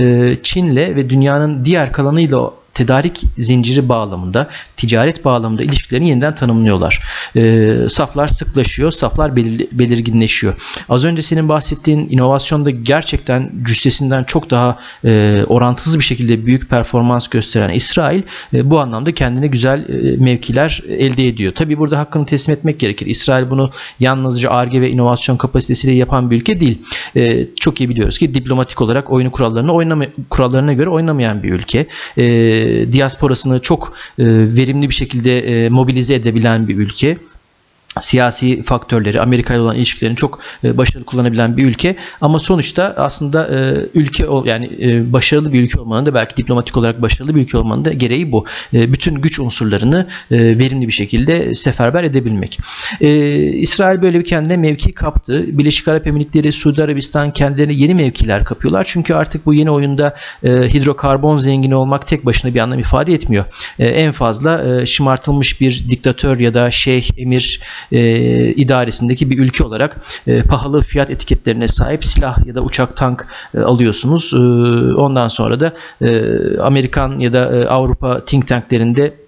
[0.43, 7.01] Çin'le ve dünyanın diğer kalanıyla tedarik zinciri bağlamında, ticaret bağlamında ilişkilerini yeniden tanımlıyorlar.
[7.35, 10.83] E, saflar sıklaşıyor, saflar belir, belirginleşiyor.
[10.89, 17.27] Az önce senin bahsettiğin inovasyonda gerçekten cüssesinden çok daha e, orantısız bir şekilde büyük performans
[17.27, 18.21] gösteren İsrail
[18.53, 21.53] e, bu anlamda kendine güzel e, mevkiler elde ediyor.
[21.55, 23.05] Tabi burada hakkını teslim etmek gerekir.
[23.05, 23.69] İsrail bunu
[23.99, 26.81] yalnızca ARGE ve inovasyon kapasitesiyle yapan bir ülke değil.
[27.15, 31.87] E, çok iyi biliyoruz ki diplomatik olarak oyunu kurallarını oynama, kurallarına göre oynamayan bir ülke.
[32.17, 32.60] E,
[32.91, 37.17] diasporasını çok e, verimli bir şekilde e, mobilize edebilen bir ülke
[38.01, 43.47] siyasi faktörleri, Amerika ile olan ilişkilerini çok e, başarılı kullanabilen bir ülke ama sonuçta aslında
[43.47, 47.57] e, ülke yani e, başarılı bir ülke olmanın da belki diplomatik olarak başarılı bir ülke
[47.57, 48.45] olmanın da gereği bu.
[48.73, 52.59] Bütün güç unsurlarını verimli bir şekilde seferber edebilmek.
[53.61, 55.57] İsrail böyle bir kendine mevki kaptı.
[55.57, 58.83] Birleşik Arap Emirlikleri, Suudi Arabistan kendilerine yeni mevkiler kapıyorlar.
[58.87, 63.45] Çünkü artık bu yeni oyunda hidrokarbon zengini olmak tek başına bir anlam ifade etmiyor.
[63.79, 67.59] En fazla şımartılmış bir diktatör ya da şeyh, emir
[67.91, 68.01] e,
[68.53, 73.59] idaresindeki bir ülke olarak e, pahalı fiyat etiketlerine sahip silah ya da uçak tank e,
[73.59, 74.33] alıyorsunuz.
[74.33, 74.37] E,
[74.95, 76.21] ondan sonra da e,
[76.57, 79.20] Amerikan ya da e, Avrupa think tanklerinde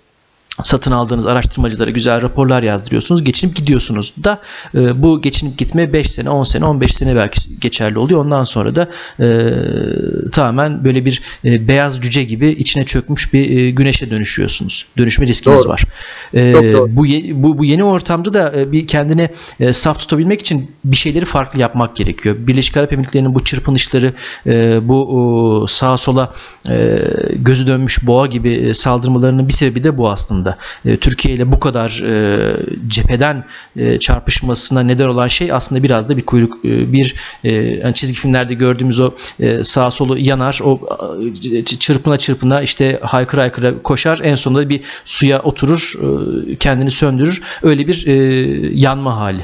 [0.64, 3.24] satın aldığınız araştırmacılara güzel raporlar yazdırıyorsunuz.
[3.24, 4.42] Geçinip gidiyorsunuz da
[4.76, 8.20] e, bu geçinip gitme 5 sene, 10 sene, 15 sene belki geçerli oluyor.
[8.20, 8.90] Ondan sonra da
[9.20, 9.28] e,
[10.32, 14.86] tamamen böyle bir e, beyaz cüce gibi içine çökmüş bir e, güneşe dönüşüyorsunuz.
[14.98, 15.70] Dönüşme riskiniz doğru.
[15.70, 15.84] var.
[16.34, 17.06] E, bu,
[17.44, 19.30] bu bu yeni ortamda da e, bir kendine
[19.60, 22.36] e, saf tutabilmek için bir şeyleri farklı yapmak gerekiyor.
[22.40, 24.14] Birleşik Arap Emirlikleri'nin bu çırpınışları,
[24.48, 26.34] e, bu o, sağa sola
[26.70, 27.00] e,
[27.36, 30.58] gözü dönmüş boğa gibi e, saldırmalarının bir sebebi de bu aslında aslında.
[30.86, 36.18] E, Türkiye ile bu kadar e, cepheden e, çarpışmasına neden olan şey aslında biraz da
[36.18, 39.12] bir kuyruk e, bir e, çizgi filmlerde gördüğümüz o
[39.62, 40.80] sağ solu yanar o
[41.80, 45.94] çırpına çırpına işte haykıra haykıra koşar en sonunda bir suya oturur
[46.60, 48.06] kendini söndürür öyle bir
[48.72, 49.42] yanma hali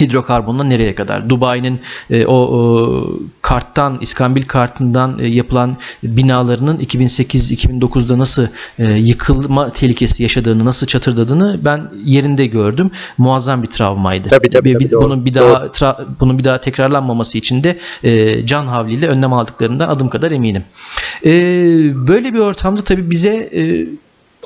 [0.00, 1.28] hidrokarbonla nereye kadar?
[1.30, 1.80] Dubai'nin
[2.10, 8.46] e, o, o karttan, İskambil kartından e, yapılan binalarının 2008-2009'da nasıl
[8.78, 12.90] e, yıkılma tehlikesi yaşadığını, nasıl çatırdadığını ben yerinde gördüm.
[13.18, 14.28] Muazzam bir travmaydı.
[14.28, 14.72] Tabii tabii.
[14.72, 18.66] tabii bir, doğru, bunun bir daha tra, bunun bir daha tekrarlanmaması için de e, can
[18.66, 20.62] havliyle önlem aldıklarından adım kadar eminim.
[21.24, 21.30] E,
[22.08, 23.88] böyle bir ortamda tabii bize e,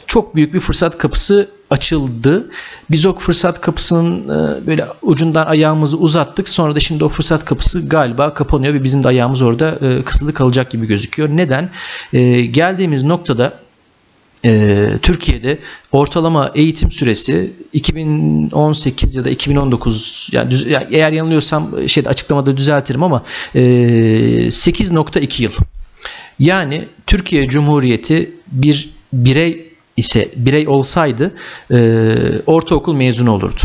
[0.07, 2.51] çok büyük bir fırsat kapısı açıldı.
[2.91, 6.49] Biz o fırsat kapısının e, böyle ucundan ayağımızı uzattık.
[6.49, 10.35] Sonra da şimdi o fırsat kapısı galiba kapanıyor ve bizim de ayağımız orada e, kısılı
[10.35, 11.29] kalacak gibi gözüküyor.
[11.29, 11.71] Neden?
[12.13, 13.63] E, geldiğimiz noktada
[15.03, 15.59] Türkiye'de
[15.93, 23.03] ortalama eğitim süresi 2018 ya da 2019 yani, düz, yani eğer yanılıyorsam şeyde açıklamada düzeltirim
[23.03, 25.53] ama 8.2 yıl.
[26.39, 31.33] Yani Türkiye Cumhuriyeti bir birey ise birey olsaydı
[31.71, 31.79] e,
[32.47, 33.61] ortaokul mezunu olurdu.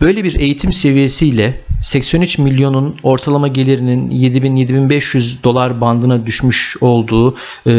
[0.00, 7.36] Böyle bir eğitim seviyesiyle 83 milyonun ortalama gelirinin 7000-7500 dolar bandına düşmüş olduğu
[7.66, 7.72] e,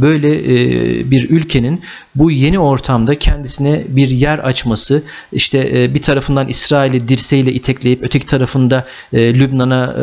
[0.00, 1.80] böyle e, bir ülkenin
[2.14, 5.02] bu yeni ortamda kendisine bir yer açması
[5.32, 9.96] işte e, bir tarafından İsrail'i dirseğiyle itekleyip öteki tarafında Lübnan'a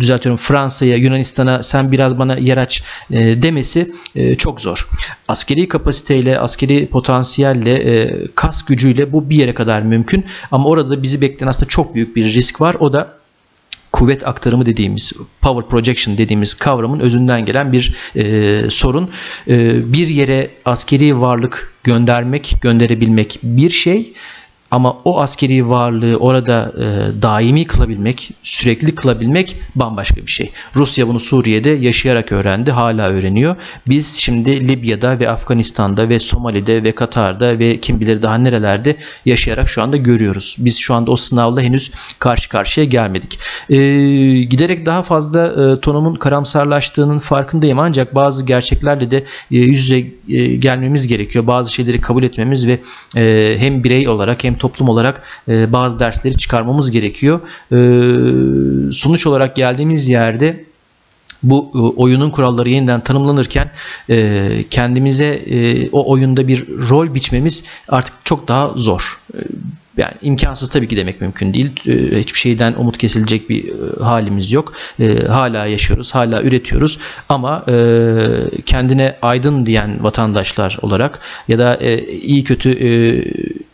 [0.00, 3.90] düzeltiyorum Fransa'ya Yunanistan'a sen biraz bana yer aç demesi
[4.38, 4.88] çok zor.
[5.28, 11.50] Askeri kapasiteyle askeri potansiyelle kas gücüyle bu bir yere kadar mümkün ama orada bizi bekleyen
[11.50, 12.76] aslında çok büyük bir risk var.
[12.80, 13.16] O da
[13.92, 19.10] kuvvet aktarımı dediğimiz, power projection dediğimiz kavramın özünden gelen bir e, sorun.
[19.48, 24.12] E, bir yere askeri varlık göndermek, gönderebilmek bir şey
[24.76, 30.50] ama o askeri varlığı orada e, daimi kılabilmek, sürekli kılabilmek bambaşka bir şey.
[30.74, 33.56] Rusya bunu Suriye'de yaşayarak öğrendi, hala öğreniyor.
[33.88, 39.68] Biz şimdi Libya'da ve Afganistan'da ve Somali'de ve Katar'da ve kim bilir daha nerelerde yaşayarak
[39.68, 40.56] şu anda görüyoruz.
[40.58, 43.38] Biz şu anda o sınavla henüz karşı karşıya gelmedik.
[43.70, 43.76] E,
[44.42, 49.16] giderek daha fazla e, tonumun karamsarlaştığının farkındayım ancak bazı gerçeklerle de
[49.50, 51.46] e, yüz yüze e, gelmemiz gerekiyor.
[51.46, 52.78] Bazı şeyleri kabul etmemiz ve
[53.16, 57.40] e, hem birey olarak hem toplum olarak e, bazı dersleri çıkarmamız gerekiyor.
[57.72, 57.76] E,
[58.92, 60.64] sonuç olarak geldiğimiz yerde
[61.42, 63.70] bu e, oyunun kuralları yeniden tanımlanırken
[64.10, 69.20] e, kendimize e, o oyunda bir rol biçmemiz artık çok daha zor.
[69.96, 71.70] Yani imkansız tabii ki demek mümkün değil.
[71.86, 74.72] E, hiçbir şeyden umut kesilecek bir e, halimiz yok.
[75.00, 77.76] E, hala yaşıyoruz, hala üretiyoruz ama e,
[78.66, 81.18] kendine aydın diyen vatandaşlar olarak
[81.48, 82.76] ya da e, iyi kötü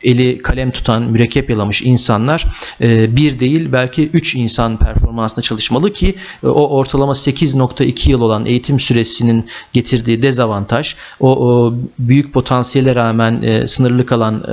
[0.02, 2.46] eli kalem tutan, mürekkep yalamış insanlar
[2.80, 9.46] bir değil belki 3 insan performansında çalışmalı ki o ortalama 8.2 yıl olan eğitim süresinin
[9.72, 14.46] getirdiği dezavantaj, o, büyük potansiyele rağmen sınırlı kalan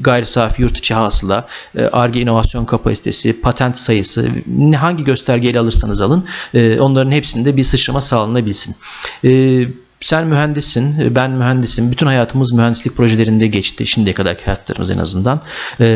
[0.00, 1.46] gayri safi yurt içi hasıla,
[1.92, 4.28] ARGE inovasyon kapasitesi, patent sayısı,
[4.76, 6.24] hangi göstergeyle alırsanız alın
[6.54, 8.76] e, onların hepsinde bir sıçrama sağlanabilsin.
[9.24, 9.62] E,
[10.00, 11.90] sen mühendissin, ben mühendisim.
[11.90, 13.86] Bütün hayatımız mühendislik projelerinde geçti.
[13.86, 15.40] Şimdiye kadarki hayatlarımız en azından.
[15.80, 15.86] E,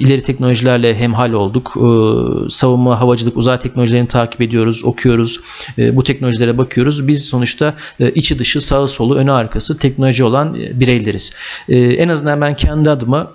[0.00, 1.76] ileri teknolojilerle hemhal olduk.
[1.76, 1.86] E,
[2.50, 5.40] savunma, havacılık, uzay teknolojilerini takip ediyoruz, okuyoruz.
[5.78, 7.08] E, bu teknolojilere bakıyoruz.
[7.08, 11.32] Biz sonuçta e, içi dışı, sağı solu, önü arkası teknoloji olan e, bireyleriz.
[11.68, 13.32] E, en azından ben kendi adıma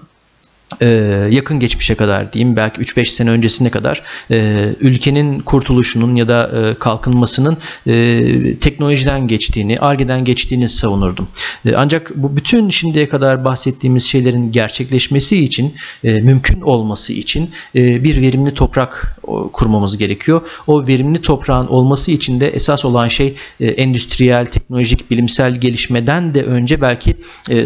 [0.81, 0.87] e,
[1.31, 6.79] yakın geçmişe kadar diyeyim belki 3-5 sene öncesine kadar e, ülkenin kurtuluşunun ya da e,
[6.79, 7.57] kalkınmasının
[7.87, 11.27] e, teknolojiden geçtiğini, argeden geçtiğini savunurdum.
[11.75, 19.17] Ancak bu bütün şimdiye kadar bahsettiğimiz şeylerin gerçekleşmesi için, mümkün olması için bir verimli toprak
[19.53, 20.41] kurmamız gerekiyor.
[20.67, 26.81] O verimli toprağın olması için de esas olan şey endüstriyel, teknolojik, bilimsel gelişmeden de önce
[26.81, 27.15] belki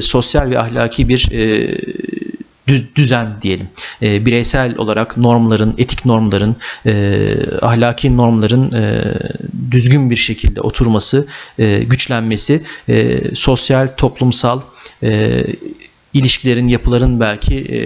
[0.02, 1.30] sosyal ve ahlaki bir
[2.68, 3.68] düz, düzen diyelim.
[4.02, 6.56] E, bireysel olarak normların, etik normların,
[6.86, 9.14] e, ahlaki normların e,
[9.72, 11.28] düzgün bir şekilde oturması,
[11.60, 14.62] e, güçlenmesi, e, sosyal, toplumsal
[15.04, 15.44] e,
[16.14, 17.80] ilişkilerin, yapıların belki e,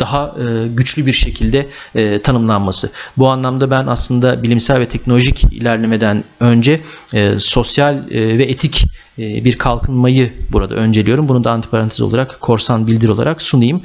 [0.00, 2.90] daha e, güçlü bir şekilde e, tanımlanması.
[3.16, 6.80] Bu anlamda ben aslında bilimsel ve teknolojik ilerlemeden önce
[7.14, 8.86] e, sosyal e, ve etik
[9.18, 11.28] e, bir kalkınmayı burada önceliyorum.
[11.28, 13.82] Bunu da antiparantez olarak korsan bildir olarak sunayım.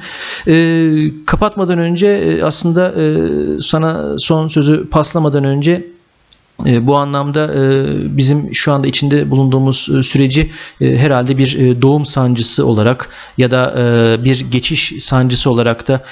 [0.48, 0.54] E,
[1.26, 3.04] kapatmadan önce e, aslında e,
[3.60, 5.86] sana son sözü paslamadan önce
[6.64, 13.08] bu anlamda e, bizim şu anda içinde bulunduğumuz e, süreci herhalde bir doğum sancısı olarak
[13.38, 13.74] ya da
[14.24, 16.04] bir geçiş sancısı olarak da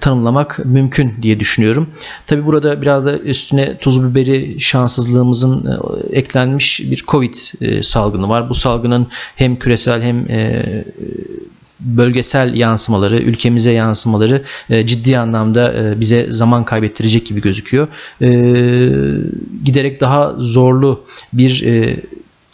[0.00, 1.90] tanımlamak mümkün diye düşünüyorum.
[2.26, 5.80] Tabi burada biraz da üstüne tuz biberi şanssızlığımızın
[6.12, 7.34] eklenmiş bir Covid
[7.82, 8.48] salgını var.
[8.48, 10.26] Bu salgının hem küresel hem
[11.80, 17.88] bölgesel yansımaları, ülkemize yansımaları e, ciddi anlamda e, bize zaman kaybettirecek gibi gözüküyor.
[18.20, 18.28] E,
[19.64, 21.64] giderek daha zorlu bir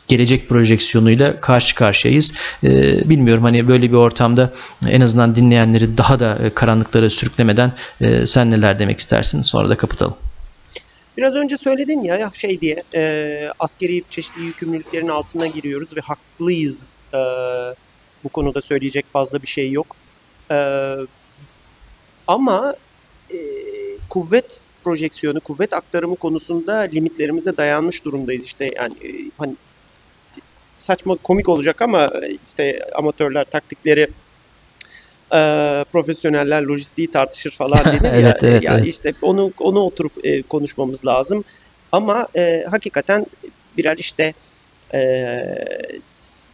[0.09, 2.35] gelecek projeksiyonuyla karşı karşıyayız.
[3.05, 4.53] Bilmiyorum hani böyle bir ortamda
[4.89, 7.73] en azından dinleyenleri daha da karanlıklara sürüklemeden
[8.25, 9.43] sen neler demek istersin?
[9.43, 10.15] Sonra da kapatalım.
[11.17, 17.19] Biraz önce söyledin ya şey diye e, askeri çeşitli yükümlülüklerin altına giriyoruz ve haklıyız e,
[18.25, 19.97] bu konuda söyleyecek fazla bir şey yok.
[20.51, 20.97] Ee,
[22.27, 22.75] ama
[23.31, 23.39] e,
[24.09, 28.45] kuvvet projeksiyonu, kuvvet aktarımı konusunda limitlerimize dayanmış durumdayız.
[28.45, 29.55] İşte yani e, hani
[30.79, 34.09] saçma komik olacak ama e, işte amatörler taktikleri
[35.33, 35.39] e,
[35.93, 38.49] profesyoneller lojistiği tartışır falan denir evet, ya.
[38.49, 38.89] Evet, yani evet.
[38.89, 41.45] işte onu onu oturup e, konuşmamız lazım.
[41.93, 43.27] Ama e, hakikaten
[43.77, 44.35] birer işte
[44.95, 45.43] e,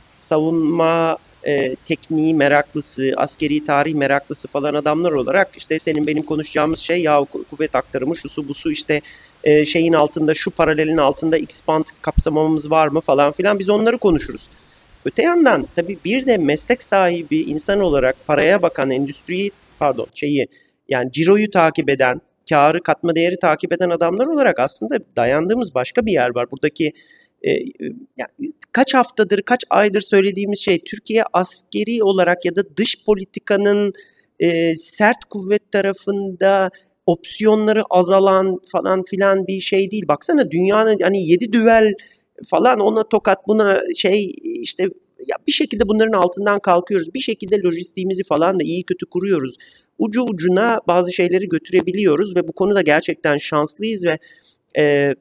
[0.09, 7.03] savunma e, tekniği meraklısı, askeri tarih meraklısı falan adamlar olarak işte senin benim konuşacağımız şey
[7.03, 9.01] ya kuvvet aktarımı şusu busu işte
[9.45, 14.49] e, şeyin altında şu paralelin altında X-band kapsamamız var mı falan filan biz onları konuşuruz.
[15.05, 20.47] Öte yandan tabii bir de meslek sahibi insan olarak paraya bakan endüstriyi pardon şeyi
[20.89, 26.13] yani ciroyu takip eden, karı katma değeri takip eden adamlar olarak aslında dayandığımız başka bir
[26.13, 26.51] yer var.
[26.51, 26.93] Buradaki
[27.47, 27.53] e,
[28.73, 33.93] kaç haftadır, kaç aydır söylediğimiz şey Türkiye askeri olarak ya da dış politikanın
[34.41, 36.71] e, sert kuvvet tarafında
[37.07, 40.09] opsiyonları azalan falan filan bir şey değil.
[40.09, 41.93] Baksana dünyanın hani yedi düvel
[42.51, 44.89] falan ona tokat buna şey işte
[45.27, 47.15] ya bir şekilde bunların altından kalkıyoruz.
[47.15, 49.57] Bir şekilde lojistiğimizi falan da iyi kötü kuruyoruz.
[49.99, 54.19] Ucu ucuna bazı şeyleri götürebiliyoruz ve bu konuda gerçekten şanslıyız ve
[54.79, 55.15] e,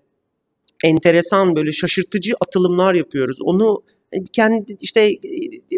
[0.84, 3.38] enteresan böyle şaşırtıcı atılımlar yapıyoruz.
[3.42, 5.18] Onu e, kendi işte e,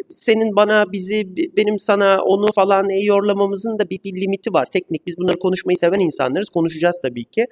[0.10, 1.28] senin bana bizi
[1.58, 4.66] benim sana onu falan yorlamamızın da bir, bir limiti var.
[4.66, 6.50] Teknik biz bunları konuşmayı seven insanlarız.
[6.50, 7.46] Konuşacağız tabii ki.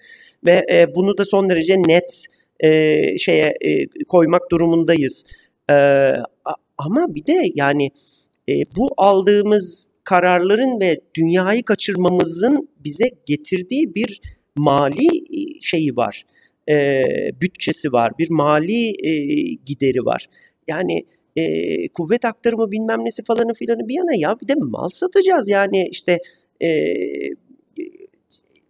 [0.46, 2.26] Ve e, bunu da son derece net
[2.60, 5.26] e, şeye e, koymak durumundayız.
[5.70, 5.76] E,
[6.78, 7.92] ama bir de yani
[8.50, 14.22] e, bu aldığımız kararların ve dünyayı kaçırmamızın bize getirdiği bir
[14.56, 15.08] mali
[15.62, 16.24] şeyi var
[16.70, 17.04] e,
[17.42, 19.14] bütçesi var, bir mali e,
[19.66, 20.28] gideri var.
[20.68, 21.06] Yani
[21.36, 25.88] e, kuvvet aktarımı bilmem nesi falanı filanı bir yana ya bir de mal satacağız yani
[25.92, 26.20] işte
[26.64, 26.70] e,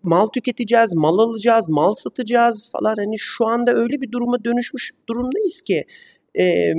[0.04, 2.96] mal tüketeceğiz, mal alacağız, mal satacağız falan.
[2.98, 5.86] Hani şu anda öyle bir duruma dönüşmüş durumdayız ki
[6.40, 6.74] e,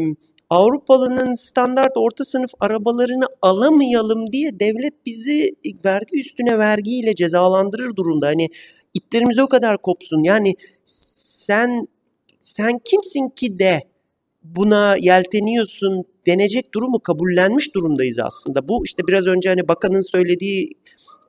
[0.51, 5.55] Avrupalı'nın standart orta sınıf arabalarını alamayalım diye devlet bizi
[5.85, 8.27] vergi üstüne vergiyle cezalandırır durumda.
[8.27, 8.49] Hani
[8.95, 10.23] iplerimiz o kadar kopsun.
[10.23, 10.55] Yani
[11.49, 11.89] sen
[12.41, 13.81] sen kimsin ki de
[14.43, 18.69] buna yelteniyorsun denecek durumu kabullenmiş durumdayız aslında.
[18.69, 20.71] Bu işte biraz önce hani bakanın söylediği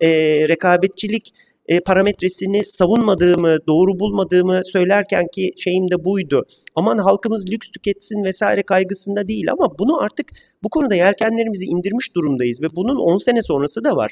[0.02, 0.10] e,
[0.48, 1.34] rekabetçilik
[1.68, 6.46] e, parametresini savunmadığımı, doğru bulmadığımı söylerken ki şeyim de buydu.
[6.76, 10.32] Aman halkımız lüks tüketsin vesaire kaygısında değil ama bunu artık
[10.64, 14.12] bu konuda yelkenlerimizi indirmiş durumdayız ve bunun 10 sene sonrası da var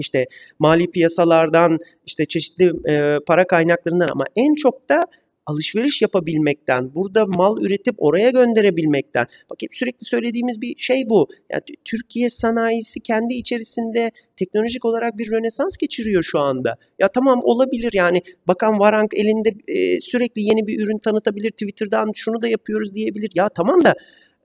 [0.00, 0.26] işte
[0.58, 5.06] mali piyasalardan işte çeşitli e, para kaynaklarından ama en çok da
[5.50, 9.26] alışveriş yapabilmekten, burada mal üretip oraya gönderebilmekten.
[9.50, 11.28] Bak hep sürekli söylediğimiz bir şey bu.
[11.50, 16.76] Yani Türkiye sanayisi kendi içerisinde teknolojik olarak bir rönesans geçiriyor şu anda.
[16.98, 21.50] Ya tamam olabilir yani Bakan Varank elinde e, sürekli yeni bir ürün tanıtabilir.
[21.50, 23.30] Twitter'dan şunu da yapıyoruz diyebilir.
[23.34, 23.94] Ya tamam da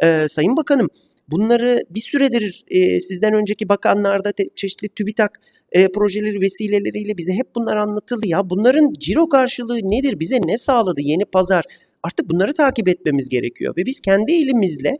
[0.03, 0.89] e, Sayın Bakanım
[1.28, 5.39] Bunları bir süredir e, sizden önceki bakanlarda te, çeşitli TÜBİTAK
[5.71, 8.28] e, projeleri vesileleriyle bize hep bunlar anlatıldı.
[8.28, 10.19] Ya bunların ciro karşılığı nedir?
[10.19, 11.01] Bize ne sağladı?
[11.01, 11.63] Yeni pazar.
[12.03, 13.73] Artık bunları takip etmemiz gerekiyor.
[13.78, 14.97] Ve biz kendi elimizle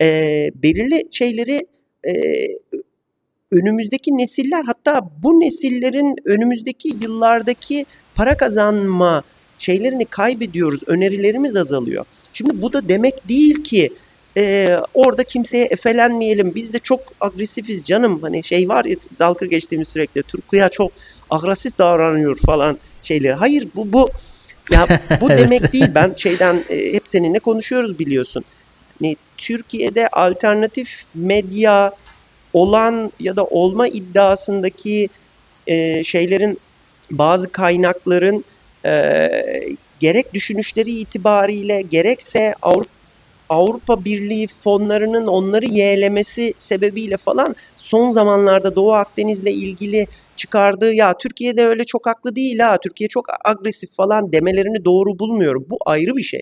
[0.00, 1.66] e, belirli şeyleri
[2.06, 2.12] e,
[3.50, 9.22] önümüzdeki nesiller hatta bu nesillerin önümüzdeki yıllardaki para kazanma
[9.58, 10.80] şeylerini kaybediyoruz.
[10.86, 12.04] Önerilerimiz azalıyor.
[12.32, 13.90] Şimdi bu da demek değil ki
[14.38, 16.54] e, orada kimseye efelenmeyelim.
[16.54, 18.22] Biz de çok agresifiz canım.
[18.22, 20.22] Hani şey var ya dalga geçtiğimiz sürekli.
[20.22, 20.92] Türkiye çok
[21.30, 23.32] agresif davranıyor falan şeyler.
[23.32, 24.10] Hayır bu bu
[24.70, 24.86] ya
[25.20, 25.88] bu demek değil.
[25.94, 28.44] Ben şeyden e, hep seninle konuşuyoruz biliyorsun.
[28.98, 31.92] Hani Türkiye'de alternatif medya
[32.52, 35.08] olan ya da olma iddiasındaki
[35.66, 36.58] e, şeylerin
[37.10, 38.44] bazı kaynakların
[38.84, 39.30] e,
[40.00, 42.97] gerek düşünüşleri itibariyle gerekse Avrupa
[43.48, 51.66] Avrupa Birliği fonlarının onları yeğlemesi sebebiyle falan son zamanlarda Doğu Akdeniz'le ilgili çıkardığı ya Türkiye'de
[51.66, 55.66] öyle çok haklı değil ha Türkiye çok agresif falan demelerini doğru bulmuyorum.
[55.70, 56.40] Bu ayrı bir şey.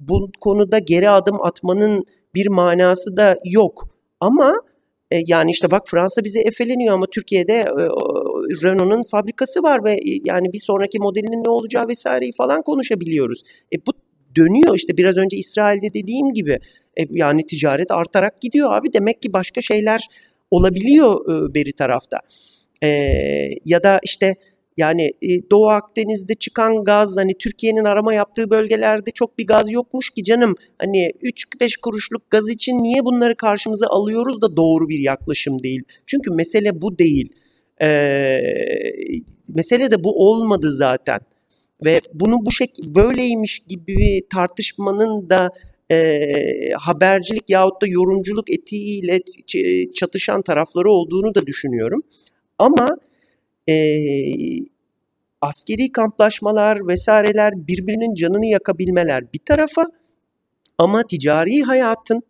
[0.00, 3.88] Bu konuda geri adım atmanın bir manası da yok.
[4.20, 4.54] Ama
[5.10, 7.84] e, yani işte bak Fransa bize efeleniyor ama Türkiye'de e,
[8.62, 13.42] Renault'un fabrikası var ve e, yani bir sonraki modelinin ne olacağı vesaireyi falan konuşabiliyoruz.
[13.72, 13.92] E bu
[14.36, 16.58] dönüyor işte biraz önce İsrail'de dediğim gibi
[16.96, 20.08] e, yani ticaret artarak gidiyor abi demek ki başka şeyler
[20.50, 21.20] olabiliyor
[21.50, 22.20] e, beri tarafta.
[22.82, 22.88] E,
[23.64, 24.34] ya da işte
[24.76, 30.10] yani e, Doğu Akdeniz'de çıkan gaz hani Türkiye'nin arama yaptığı bölgelerde çok bir gaz yokmuş
[30.10, 30.54] ki canım.
[30.78, 35.82] Hani 3-5 kuruşluk gaz için niye bunları karşımıza alıyoruz da doğru bir yaklaşım değil.
[36.06, 37.32] Çünkü mesele bu değil.
[37.82, 38.40] Ee,
[39.48, 41.20] mesele de bu olmadı zaten
[41.84, 45.50] ve bunu bu şekilde böyleymiş gibi tartışmanın da
[45.90, 46.34] e,
[46.78, 49.20] habercilik yahut da yorumculuk etiğiyle
[49.94, 52.02] çatışan tarafları olduğunu da düşünüyorum.
[52.58, 52.96] Ama
[53.68, 53.74] e,
[55.40, 59.86] askeri kamplaşmalar vesaireler birbirinin canını yakabilmeler bir tarafa
[60.78, 62.22] ama ticari hayatın,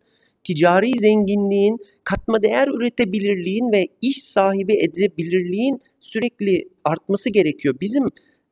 [0.43, 7.75] ticari zenginliğin, katma değer üretebilirliğin ve iş sahibi edebilirliğin sürekli artması gerekiyor.
[7.81, 8.05] Bizim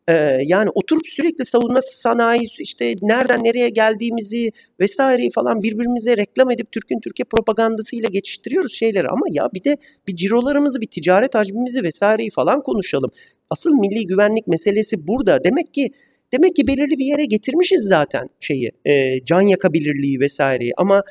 [0.09, 6.71] ee, yani oturup sürekli savunma sanayi işte nereden nereye geldiğimizi vesaireyi falan birbirimize reklam edip
[6.71, 9.77] Türk'ün Türkiye propagandasıyla geçiştiriyoruz şeyleri ama ya bir de
[10.07, 13.11] bir cirolarımızı bir ticaret hacmimizi vesaireyi falan konuşalım.
[13.49, 15.43] Asıl milli güvenlik meselesi burada.
[15.43, 15.91] Demek ki
[16.31, 21.03] demek ki belirli bir yere getirmişiz zaten şeyi e, can yakabilirliği vesaireyi ama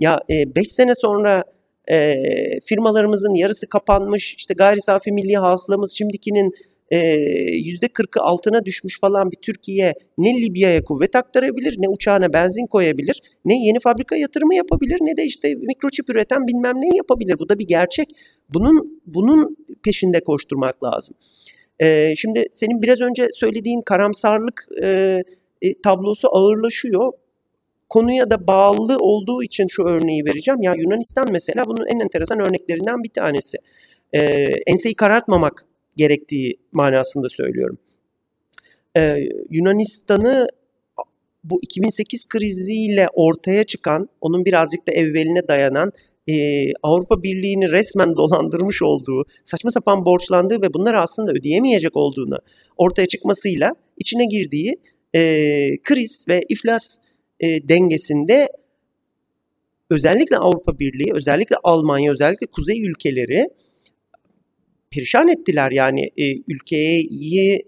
[0.00, 1.44] ya 5 e, sene sonra
[1.90, 2.14] e,
[2.64, 6.54] firmalarımızın yarısı kapanmış işte gayri safi milli hasılamız şimdikinin
[6.90, 13.66] %40'ı altına düşmüş falan bir Türkiye ne Libya'ya kuvvet aktarabilir, ne uçağına benzin koyabilir, ne
[13.66, 17.38] yeni fabrika yatırımı yapabilir, ne de işte mikroçip üreten bilmem ne yapabilir.
[17.38, 18.08] Bu da bir gerçek.
[18.48, 21.16] Bunun bunun peşinde koşturmak lazım.
[21.82, 25.22] Ee, şimdi senin biraz önce söylediğin karamsarlık e,
[25.62, 27.12] e, tablosu ağırlaşıyor.
[27.88, 30.62] Konuya da bağlı olduğu için şu örneği vereceğim.
[30.62, 33.58] Ya Yunanistan mesela bunun en enteresan örneklerinden bir tanesi.
[34.12, 34.20] Ee,
[34.66, 35.66] enseyi karartmamak
[35.96, 37.78] gerektiği manasında söylüyorum.
[38.96, 40.48] Ee, Yunanistan'ı
[41.44, 45.92] bu 2008 kriziyle ortaya çıkan, onun birazcık da evveline dayanan
[46.28, 46.34] e,
[46.82, 52.38] Avrupa Birliği'ni resmen dolandırmış olduğu, saçma sapan borçlandığı ve bunları aslında ödeyemeyecek olduğunu
[52.76, 54.76] ortaya çıkmasıyla içine girdiği
[55.14, 55.20] e,
[55.82, 56.96] kriz ve iflas
[57.40, 58.48] e, dengesinde
[59.90, 63.48] özellikle Avrupa Birliği, özellikle Almanya, özellikle kuzey ülkeleri
[64.94, 67.62] perişan ettiler yani e, ülkeyi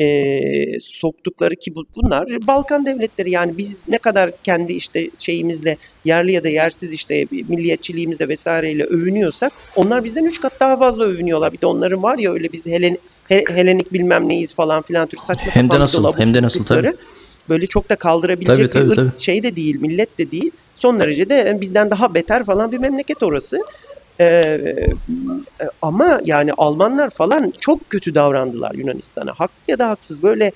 [0.00, 6.32] e, soktukları ki bu, bunlar Balkan devletleri yani biz ne kadar kendi işte şeyimizle yerli
[6.32, 11.52] ya da yersiz işte milliyetçiliğimizle vesaireyle övünüyorsak onlar bizden üç kat daha fazla övünüyorlar.
[11.52, 15.18] Bir de onların var ya öyle biz Helen, He, Helenik bilmem neyiz falan filan tür
[15.18, 16.92] saçma hem sapan de nasıl hem de nasıl tabii.
[17.48, 19.20] Böyle çok da kaldırabilecek tabii, tabii, bir tabii.
[19.20, 20.50] şey de değil, millet de değil.
[20.74, 23.62] Son derece de bizden daha beter falan bir memleket orası.
[24.20, 24.86] Ee,
[25.82, 29.32] ama yani Almanlar falan çok kötü davrandılar Yunanistan'a.
[29.32, 30.52] Haklı ya da haksız böyle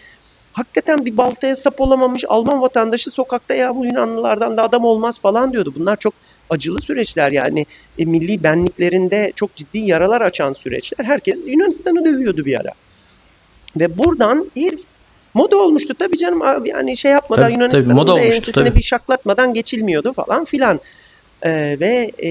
[0.53, 5.53] hakikaten bir baltaya sap olamamış Alman vatandaşı sokakta ya bu Yunanlılardan da adam olmaz falan
[5.53, 5.73] diyordu.
[5.77, 6.15] Bunlar çok
[6.51, 7.67] acılı süreçler yani
[7.99, 11.05] e, milli benliklerinde çok ciddi yaralar açan süreçler.
[11.05, 12.73] Herkes Yunanistan'ı dövüyordu bir ara.
[13.77, 14.81] Ve buradan herif
[15.35, 18.65] moda olmuştu tabii canım abi yani şey yapmadan Tabii, Yunanistan'ın tabii, moda da olmuştu, ensesini
[18.65, 18.79] tabii.
[18.79, 20.81] bir şaklatmadan geçilmiyordu falan filan.
[21.45, 22.31] Ee, ve e,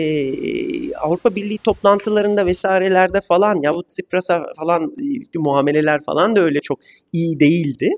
[0.96, 6.80] Avrupa Birliği toplantılarında vesairelerde falan ya bu Tsipras'a falan e, muameleler falan da öyle çok
[7.14, 7.92] iyi değildi.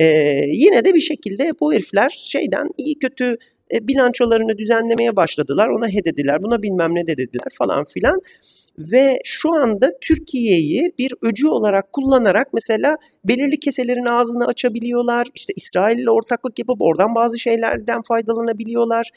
[0.00, 0.06] Ee,
[0.46, 3.36] yine de bir şekilde bu herifler şeyden iyi kötü
[3.72, 5.68] e, bilançolarını düzenlemeye başladılar.
[5.68, 8.20] Ona he dediler, buna bilmem ne de dediler falan filan.
[8.78, 15.26] Ve şu anda Türkiye'yi bir öcü olarak kullanarak mesela belirli keselerin ağzını açabiliyorlar.
[15.34, 19.10] İşte İsrail ile ortaklık yapıp oradan bazı şeylerden faydalanabiliyorlar.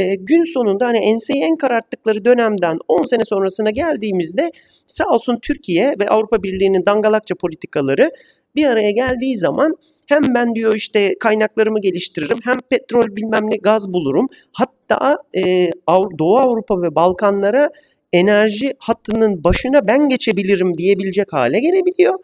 [0.00, 4.50] E, gün sonunda hani enseyi en kararttıkları dönemden 10 sene sonrasına geldiğimizde
[4.86, 8.10] sağ olsun Türkiye ve Avrupa Birliği'nin dangalakça politikaları
[8.56, 9.76] bir araya geldiği zaman
[10.06, 14.28] hem ben diyor işte kaynaklarımı geliştiririm hem petrol bilmem ne gaz bulurum.
[14.52, 15.70] Hatta e,
[16.18, 17.70] Doğu Avrupa ve Balkanlara
[18.12, 22.14] enerji hattının başına ben geçebilirim diyebilecek hale gelebiliyor.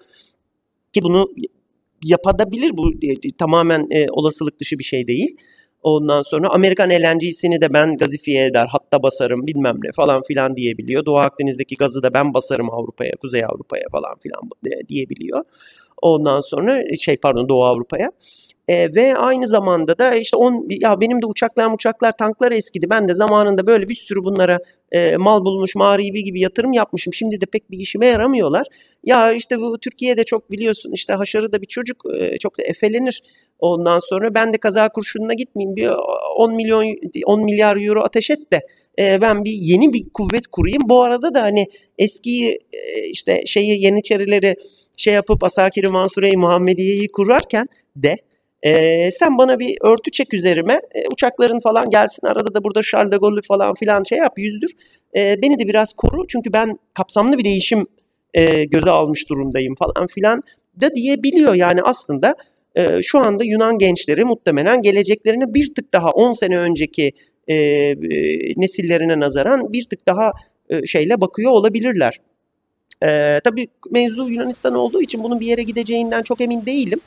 [0.93, 1.29] Ki bunu
[2.05, 5.37] yapabilir bu e, tamamen e, olasılık dışı bir şey değil.
[5.87, 11.07] Ondan sonra Amerikan LNG'sini de ben gazifiye eder, hatta basarım bilmem ne falan filan diyebiliyor.
[11.07, 14.41] Doğu Akdeniz'deki gazı da ben basarım Avrupa'ya, Kuzey Avrupa'ya falan filan
[14.89, 15.43] diyebiliyor.
[16.03, 18.12] Ondan sonra şey pardon Doğu Avrupa'ya.
[18.69, 22.91] E, ve aynı zamanda da işte on, ya benim de uçaklar uçaklar tanklar eskidi.
[22.91, 24.59] Ben de zamanında böyle bir sürü bunlara
[24.93, 27.14] e, mal bulmuş mağribi gibi yatırım yapmışım.
[27.14, 28.67] Şimdi de pek bir işime yaramıyorlar.
[29.05, 33.23] Ya işte bu Türkiye'de çok biliyorsun işte haşarı da bir çocuk e, çok da efelenir.
[33.59, 35.77] Ondan sonra ben de kaza kurşununa gitmeyeyim.
[35.77, 35.91] Bir
[36.37, 36.97] 10 milyon
[37.27, 38.61] 10 milyar euro ateş et de
[38.99, 40.83] e, ben bir yeni bir kuvvet kurayım.
[40.89, 41.67] Bu arada da hani
[41.99, 44.55] eski e, işte şeyi Yeniçerileri
[44.97, 48.17] şey yapıp Asakiri Mansure-i Muhammediye'yi kurarken de
[48.63, 50.81] e, sen bana bir örtü çek üzerime.
[50.95, 54.71] E, uçakların falan gelsin arada da burada Charles de Gaulle'ü falan filan şey yap yüzdür.
[55.17, 57.87] E, beni de biraz koru çünkü ben kapsamlı bir değişim
[58.35, 60.43] e, göze almış durumdayım falan filan
[60.81, 61.55] da diyebiliyor.
[61.55, 62.35] Yani aslında
[62.77, 67.13] e, şu anda Yunan gençleri muhtemelen geleceklerine bir tık daha 10 sene önceki
[67.49, 67.97] e, e,
[68.57, 70.33] nesillerine nazaran bir tık daha
[70.71, 72.21] e, şeyle bakıyor olabilirler.
[73.03, 77.01] E, tabii mevzu Yunanistan olduğu için bunun bir yere gideceğinden çok emin değilim.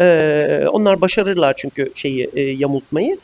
[0.00, 3.18] E, onlar başarırlar çünkü şeyi e, yamultmayı.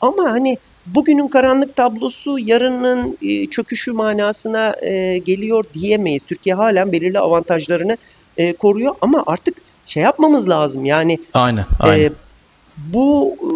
[0.00, 6.22] Ama hani bugünün karanlık tablosu yarının e, çöküşü manasına e, geliyor diyemeyiz.
[6.22, 7.96] Türkiye halen belirli avantajlarını
[8.36, 9.56] e, koruyor ama artık
[9.86, 10.84] şey yapmamız lazım.
[10.84, 12.04] Yani Aynen, aynen.
[12.04, 12.10] e,
[12.76, 13.50] bu e,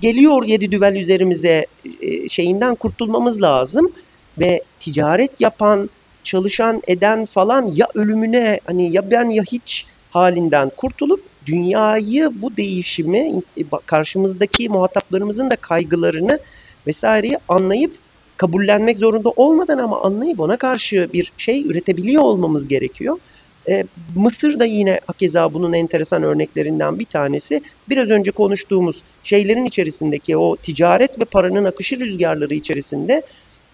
[0.00, 1.66] geliyor yedi düvel üzerimize
[2.00, 3.92] e, şeyinden kurtulmamız lazım
[4.38, 5.90] ve ticaret yapan,
[6.24, 13.40] çalışan, eden falan ya ölümüne hani ya ben ya hiç halinden kurtulup dünyayı bu değişimi
[13.56, 16.38] e, karşımızdaki muhataplarımızın da kaygılarını
[16.86, 17.94] vesaireyi anlayıp
[18.36, 23.18] kabullenmek zorunda olmadan ama anlayıp ona karşı bir şey üretebiliyor olmamız gerekiyor.
[23.68, 23.84] E,
[24.16, 27.62] Mısır da yine hakeza bunun enteresan örneklerinden bir tanesi.
[27.88, 33.22] Biraz önce konuştuğumuz şeylerin içerisindeki o ticaret ve paranın akışı rüzgarları içerisinde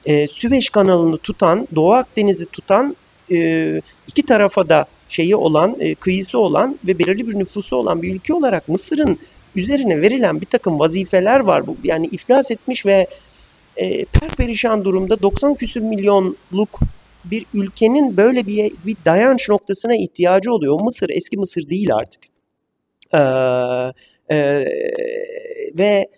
[0.06, 2.96] e, Süveyş kanalını tutan, Doğu Akdeniz'i tutan
[3.30, 8.14] e, iki tarafa da şeyi olan, e, kıyısı olan ve belirli bir nüfusu olan bir
[8.14, 9.18] ülke olarak Mısır'ın
[9.56, 11.66] üzerine verilen bir takım vazifeler var.
[11.66, 13.06] Bu yani iflas etmiş ve
[13.76, 16.80] e, perperişan durumda 90 küsür milyonluk
[17.24, 20.80] bir ülkenin böyle bir bir dayanç noktasına ihtiyacı oluyor.
[20.80, 22.20] Mısır eski Mısır değil artık.
[23.14, 23.18] Ee,
[24.36, 24.64] e,
[25.78, 26.08] ve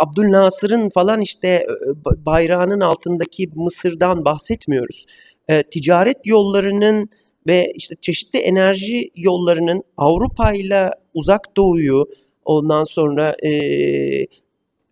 [0.00, 1.66] Abdülnasır'ın falan işte e,
[2.04, 5.06] bayrağının altındaki Mısır'dan bahsetmiyoruz.
[5.48, 7.08] E, ticaret yollarının
[7.46, 12.06] ve işte çeşitli enerji yollarının Avrupa ile Uzak Doğu'yu
[12.44, 13.52] ondan sonra e,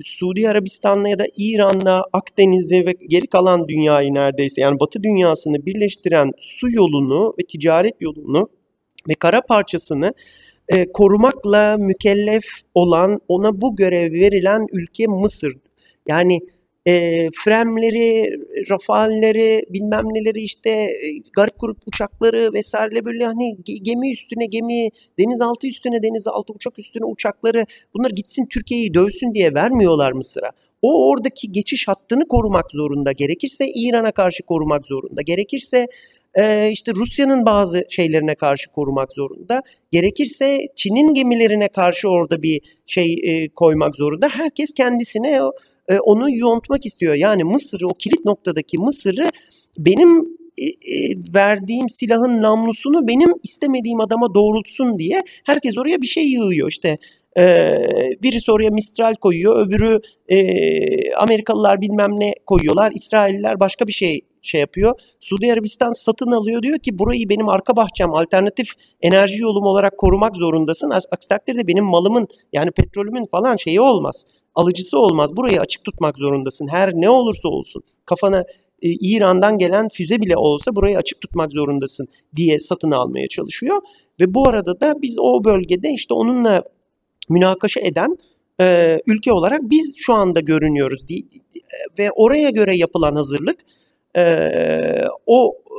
[0.02, 6.32] Suudi Arabistan'la ya da İran'la Akdeniz'i ve geri kalan dünyayı neredeyse yani Batı dünyasını birleştiren
[6.38, 8.48] su yolunu ve ticaret yolunu
[9.08, 10.12] ve kara parçasını
[10.68, 12.44] e, korumakla mükellef
[12.74, 15.56] olan ona bu görev verilen ülke Mısır.
[16.08, 16.40] Yani
[16.90, 18.30] e, Fremleri,
[18.70, 24.88] Rafalleri, bilmem neleri işte e, garip grup uçakları vesaire böyle hani ge- gemi üstüne gemi,
[25.18, 30.50] denizaltı üstüne denizaltı, uçak üstüne uçakları bunlar gitsin Türkiye'yi dövsün diye vermiyorlar Mısır'a.
[30.82, 33.12] O oradaki geçiş hattını korumak zorunda.
[33.12, 35.22] Gerekirse İran'a karşı korumak zorunda.
[35.22, 35.86] Gerekirse
[36.34, 39.62] e, işte Rusya'nın bazı şeylerine karşı korumak zorunda.
[39.92, 44.28] Gerekirse Çin'in gemilerine karşı orada bir şey e, koymak zorunda.
[44.28, 45.52] Herkes kendisine o-
[45.90, 47.14] e, onu yontmak istiyor.
[47.14, 49.30] Yani Mısır'ı o kilit noktadaki Mısır'ı
[49.78, 56.24] benim e, e, verdiğim silahın namlusunu benim istemediğim adama doğrultsun diye herkes oraya bir şey
[56.24, 56.68] yığıyor.
[56.68, 56.98] İşte
[57.38, 57.74] e,
[58.22, 64.60] birisi oraya Mistral koyuyor, öbürü e, Amerikalılar bilmem ne koyuyorlar, İsrailliler başka bir şey şey
[64.60, 64.94] yapıyor.
[65.20, 68.68] Suudi Arabistan satın alıyor diyor ki burayı benim arka bahçem alternatif
[69.02, 70.90] enerji yolum olarak korumak zorundasın.
[70.90, 74.24] As- Aksi takdirde benim malımın yani petrolümün falan şeyi olmaz.
[74.54, 75.36] Alıcısı olmaz.
[75.36, 76.68] Burayı açık tutmak zorundasın.
[76.68, 77.82] Her ne olursa olsun.
[78.06, 78.40] Kafana
[78.82, 83.80] e, İran'dan gelen füze bile olsa burayı açık tutmak zorundasın diye satın almaya çalışıyor.
[84.20, 86.62] Ve bu arada da biz o bölgede işte onunla
[87.28, 88.18] münakaşa eden
[88.60, 91.08] e, ülke olarak biz şu anda görünüyoruz.
[91.08, 91.26] Di-
[91.98, 93.58] Ve oraya göre yapılan hazırlık
[94.16, 94.24] e,
[95.26, 95.78] o e,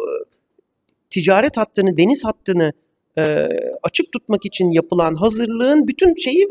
[1.09, 2.73] ticaret hattını, deniz hattını
[3.17, 3.47] e,
[3.83, 6.47] açık tutmak için yapılan hazırlığın bütün şeyi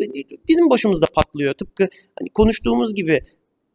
[0.49, 1.55] bizim başımızda patlıyor.
[1.55, 1.89] Tıpkı
[2.19, 3.20] hani konuştuğumuz gibi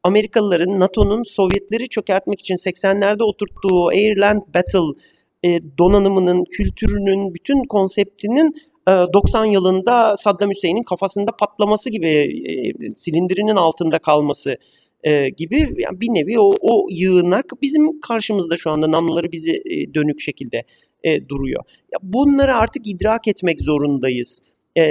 [0.04, 5.02] Amerikalıların, NATO'nun Sovyetleri çökertmek için 80'lerde oturttuğu Airland Battle
[5.44, 8.54] e, donanımının, kültürünün, bütün konseptinin
[8.88, 14.58] e, 90 yılında Saddam Hüseyin'in kafasında patlaması gibi, e, silindirinin altında kalması
[15.04, 20.22] e, gibi bir nevi o, o yığınak bizim karşımızda şu anda namluları bizi e, dönük
[20.22, 20.64] şekilde
[21.06, 21.64] e, duruyor.
[21.94, 24.42] Ya bunları artık idrak etmek zorundayız.
[24.78, 24.86] E,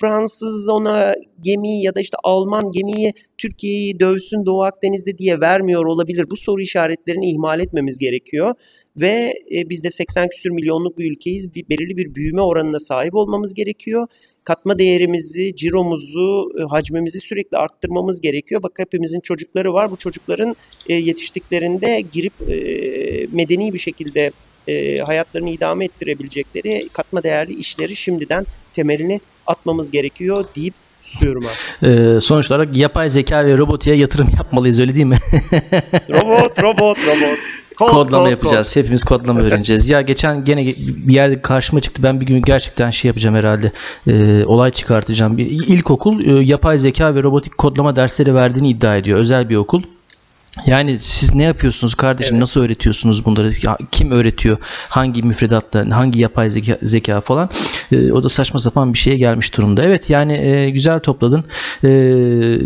[0.00, 6.30] Fransız ona gemiyi ya da işte Alman gemiyi Türkiye'yi dövsün Doğu Akdeniz'de diye vermiyor olabilir.
[6.30, 8.54] Bu soru işaretlerini ihmal etmemiz gerekiyor.
[8.96, 11.54] Ve e, biz de 80 küsür milyonluk bir ülkeyiz.
[11.54, 14.06] Bir, belirli bir büyüme oranına sahip olmamız gerekiyor.
[14.44, 18.62] Katma değerimizi, ciromuzu, e, hacmimizi sürekli arttırmamız gerekiyor.
[18.62, 19.90] Bak hepimizin çocukları var.
[19.90, 20.56] Bu çocukların
[20.88, 22.56] e, yetiştiklerinde girip e,
[23.32, 24.30] medeni bir şekilde
[24.68, 31.88] e, hayatlarını idame ettirebilecekleri katma değerli işleri şimdiden temelini atmamız gerekiyor deyip susuyorum abi.
[31.88, 35.18] Ee, sonuç olarak yapay zeka ve robotiğe yatırım yapmalıyız öyle değil mi?
[36.10, 37.38] Robot, robot, robot.
[37.76, 38.76] Kod, kodlama kod, yapacağız.
[38.76, 39.88] Hepimiz kodlama öğreneceğiz.
[39.88, 42.02] Ya geçen gene bir yerde karşıma çıktı.
[42.02, 43.72] Ben bir gün gerçekten şey yapacağım herhalde.
[44.06, 45.36] Ee, olay çıkartacağım.
[45.36, 49.18] Bir ilkokul e, yapay zeka ve robotik kodlama dersleri verdiğini iddia ediyor.
[49.18, 49.82] Özel bir okul.
[50.66, 52.34] Yani siz ne yapıyorsunuz kardeşim?
[52.34, 52.40] Evet.
[52.40, 53.52] Nasıl öğretiyorsunuz bunları?
[53.92, 54.56] Kim öğretiyor?
[54.88, 57.50] Hangi müfredatla, hangi yapay zeka, zeka falan?
[57.92, 59.84] Ee, o da saçma sapan bir şeye gelmiş durumda.
[59.84, 61.44] Evet yani e, güzel topladın.
[61.84, 62.58] Ee,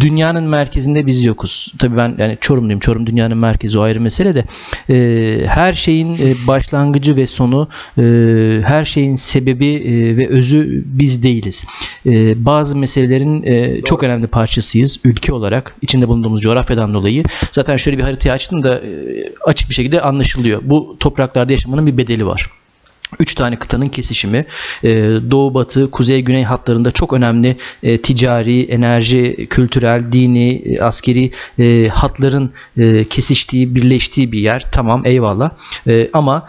[0.00, 1.72] dünyanın merkezinde biz yokuz.
[1.78, 2.80] Tabii ben yani Çorumluyum.
[2.80, 4.44] Çorum dünyanın merkezi o ayrı mesele de.
[4.90, 7.68] Ee, her şeyin e, başlangıcı ve sonu,
[7.98, 8.02] e,
[8.64, 11.64] her şeyin sebebi e, ve özü biz değiliz.
[12.06, 17.13] E, bazı meselelerin e, çok önemli parçasıyız ülke olarak içinde bulunduğumuz coğrafyadan dolayı.
[17.50, 18.88] Zaten şöyle bir haritayı açtım da e,
[19.44, 20.60] açık bir şekilde anlaşılıyor.
[20.64, 22.50] Bu topraklarda yaşamanın bir bedeli var.
[23.18, 24.46] Üç tane kıtanın kesişimi,
[24.84, 24.90] e,
[25.30, 31.30] doğu batı, kuzey güney hatlarında çok önemli e, ticari, enerji, kültürel, dini, e, askeri
[31.88, 32.52] hatların
[33.10, 34.66] kesiştiği, birleştiği bir yer.
[34.72, 35.50] Tamam eyvallah.
[36.12, 36.48] Ama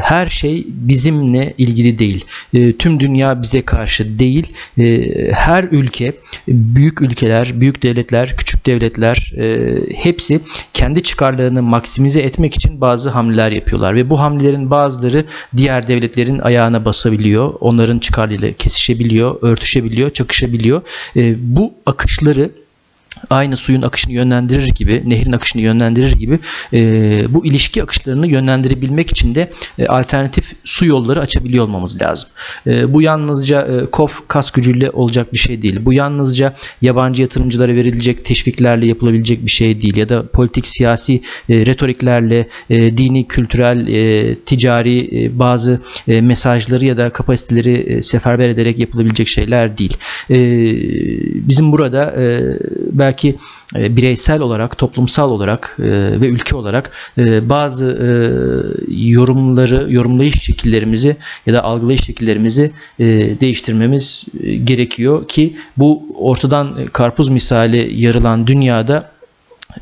[0.00, 2.24] her şey bizimle ilgili değil.
[2.78, 4.52] Tüm dünya bize karşı değil.
[5.32, 6.12] Her ülke,
[6.48, 9.32] büyük ülkeler, büyük devletler, küçük devletler
[9.94, 10.40] hepsi
[10.74, 15.24] kendi çıkarlarını maksimize etmek için bazı hamleler yapıyorlar ve bu hamlelerin bazıları
[15.56, 17.54] diğer devletlerin ayağına basabiliyor.
[17.60, 20.82] Onların çıkarlarıyla kesişebiliyor, örtüşebiliyor, çakışabiliyor.
[21.16, 22.50] E, bu akışları
[23.30, 26.38] aynı suyun akışını yönlendirir gibi, nehrin akışını yönlendirir gibi
[26.72, 26.80] e,
[27.34, 32.30] bu ilişki akışlarını yönlendirebilmek için de e, alternatif su yolları açabiliyor olmamız lazım.
[32.66, 35.78] E, bu yalnızca e, KOF kas gücüyle olacak bir şey değil.
[35.82, 39.96] Bu yalnızca yabancı yatırımcılara verilecek teşviklerle yapılabilecek bir şey değil.
[39.96, 46.84] Ya da politik siyasi e, retoriklerle e, dini, kültürel, e, ticari e, bazı e, mesajları
[46.84, 49.96] ya da kapasiteleri e, seferber ederek yapılabilecek şeyler değil.
[50.30, 50.36] E,
[51.48, 52.40] bizim burada e,
[53.02, 53.36] belki
[53.76, 55.84] e, bireysel olarak, toplumsal olarak e,
[56.20, 57.86] ve ülke olarak e, bazı
[58.88, 61.16] yorumları, yorumlayış şekillerimizi
[61.46, 62.70] ya da algılayış şekillerimizi
[63.40, 64.28] değiştirmemiz
[64.64, 69.11] gerekiyor ki bu ortadan karpuz misali yarılan dünyada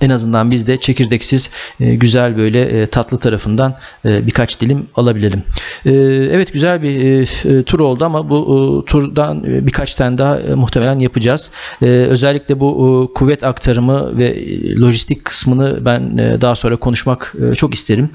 [0.00, 1.50] en azından biz de çekirdeksiz
[1.80, 5.42] e, güzel böyle e, tatlı tarafından e, birkaç dilim alabilelim.
[5.84, 7.28] Evet güzel bir
[7.62, 11.50] tur oldu ama bu turdan birkaç tane daha muhtemelen yapacağız.
[11.82, 14.36] Özellikle bu kuvvet aktarımı ve
[14.80, 18.10] lojistik kısmını ben daha sonra konuşmak çok isterim.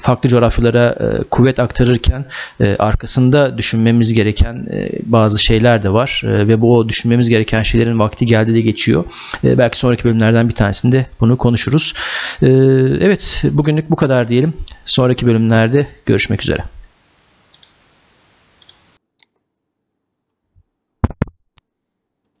[0.00, 0.96] Farklı coğrafyalara
[1.30, 2.26] kuvvet aktarırken
[2.78, 4.66] arkasında düşünmemiz gereken
[5.06, 9.04] bazı şeyler de var ve bu düşünmemiz gereken şeylerin vakti geldi de geçiyor.
[9.44, 11.94] Belki sonraki bölümlerden bir tanesinde bunu konuşuruz.
[12.42, 12.48] E,
[13.00, 14.52] evet bugünlük bu kadar diyelim.
[14.86, 16.62] Sonraki bölümlerde görüşmek üzere.